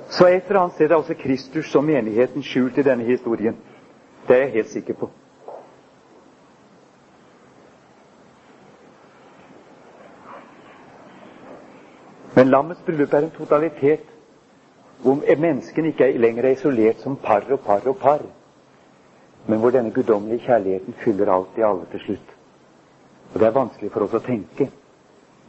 [0.09, 3.57] Så et eller annet sted er også Kristus og menigheten skjult i denne historien.
[4.29, 5.11] Det er jeg helt sikker på.
[12.43, 14.09] Men lammets bryllup er en totalitet
[15.05, 18.25] hvor menneskene ikke lenger er isolert som par og par og par,
[19.47, 22.33] men hvor denne guddommelige kjærligheten fyller alt i alle til slutt.
[23.35, 24.67] Og Det er vanskelig for oss å tenke,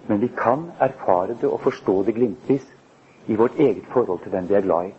[0.05, 2.69] men vi kan erfare det og forstå det glimtvis
[3.25, 4.93] i vårt eget forhold til den vi er glad i.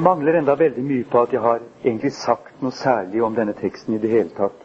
[0.00, 3.52] Det mangler enda veldig mye på at jeg har egentlig sagt noe særlig om denne
[3.52, 4.62] teksten i det hele tatt.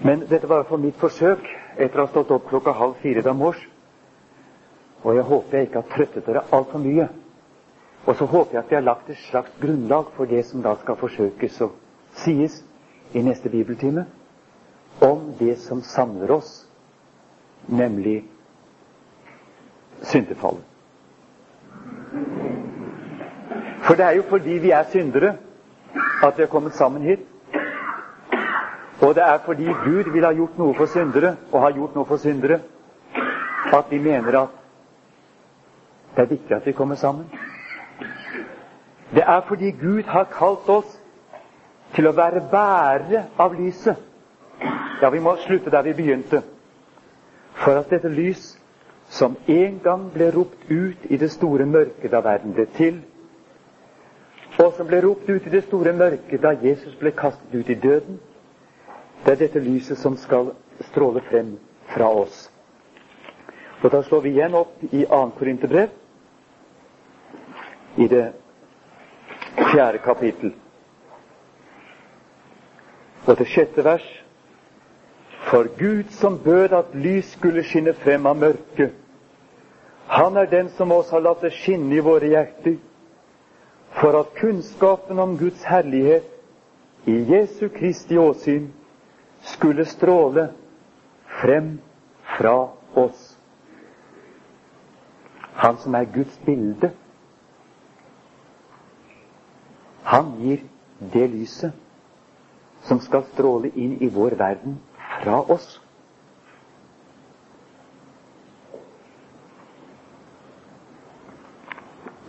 [0.00, 1.42] Men dette var for mitt forsøk
[1.76, 3.58] etter å ha stått opp klokka halv fire da mors.
[5.02, 7.10] Og jeg håper jeg ikke har trøttet dere altfor mye.
[8.06, 10.72] Og så håper jeg at vi har lagt et slags grunnlag for det som da
[10.80, 11.68] skal forsøkes å
[12.22, 12.56] sies
[13.12, 14.06] i neste bibeltime
[15.04, 16.54] om det som samler oss,
[17.68, 18.22] nemlig
[20.08, 20.64] syndefallet.
[23.86, 25.36] For det er jo fordi vi er syndere
[26.22, 27.20] at vi har kommet sammen hit.
[29.02, 32.08] Og det er fordi Gud vil ha gjort noe for syndere, og har gjort noe
[32.08, 32.60] for syndere,
[33.72, 34.48] at vi mener at
[36.16, 37.26] det er viktig at vi kommer sammen.
[39.14, 41.00] Det er fordi Gud har kalt oss
[41.94, 43.96] til å være bærere av lyset.
[45.02, 46.42] Ja, vi må slutte der vi begynte.
[47.54, 48.56] For at dette lys,
[49.08, 53.02] som en gang ble ropt ut i det store mørket da verden ble til,
[54.58, 57.76] og som ble ropt ut i det store mørket da Jesus ble kastet ut i
[57.76, 58.20] døden,
[59.24, 60.52] det er dette lyset som skal
[60.90, 61.56] stråle frem
[61.92, 62.46] fra oss.
[63.82, 65.30] Og Da slår vi igjen opp i 2.
[65.38, 65.90] Korinterbrev,
[67.96, 68.32] i det
[69.56, 70.54] fjerde kapittel.
[73.26, 74.06] Og det sjette vers.
[75.46, 78.92] For Gud som bød at lys skulle skinne frem av mørket,
[80.06, 82.76] han er den som oss har latt det skinne i våre hjerter,
[84.00, 86.24] for at kunnskapen om Guds herlighet
[87.06, 88.72] i Jesu Kristi åsyn
[89.40, 90.48] skulle stråle
[91.40, 91.78] frem
[92.38, 93.38] fra oss.
[95.54, 96.90] Han som er Guds bilde,
[100.02, 100.60] han gir
[101.12, 101.72] det lyset
[102.86, 104.76] som skal stråle inn i vår verden
[105.22, 105.80] fra oss.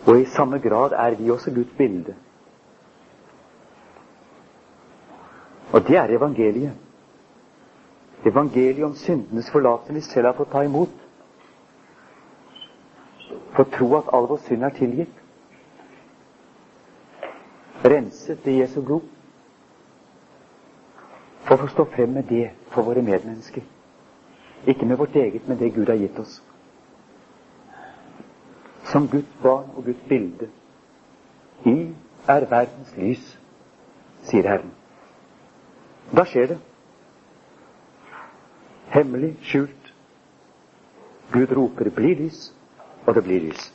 [0.07, 2.15] Og i samme grad er vi også Guds bilde.
[5.73, 6.71] Og det er evangeliet.
[8.25, 10.95] Evangeliet om syndenes forlatelse vi selv har fått ta imot.
[13.55, 15.23] For tro at all vår synd er tilgitt.
[17.85, 19.03] Renset i Jesu blod.
[21.47, 23.63] For å stå frem med det for våre medmennesker.
[24.67, 26.41] Ikke med vårt eget, men det Gud har gitt oss.
[28.91, 30.49] Som Guds barn og Guds bilde.
[31.65, 31.91] I
[32.27, 33.23] er verdens lys,
[34.27, 34.71] sier Herren.
[36.15, 36.59] Da skjer det
[38.93, 39.93] hemmelig, skjult.
[41.31, 42.53] Gud roper 'bli lys',
[43.05, 43.73] og det blir lys.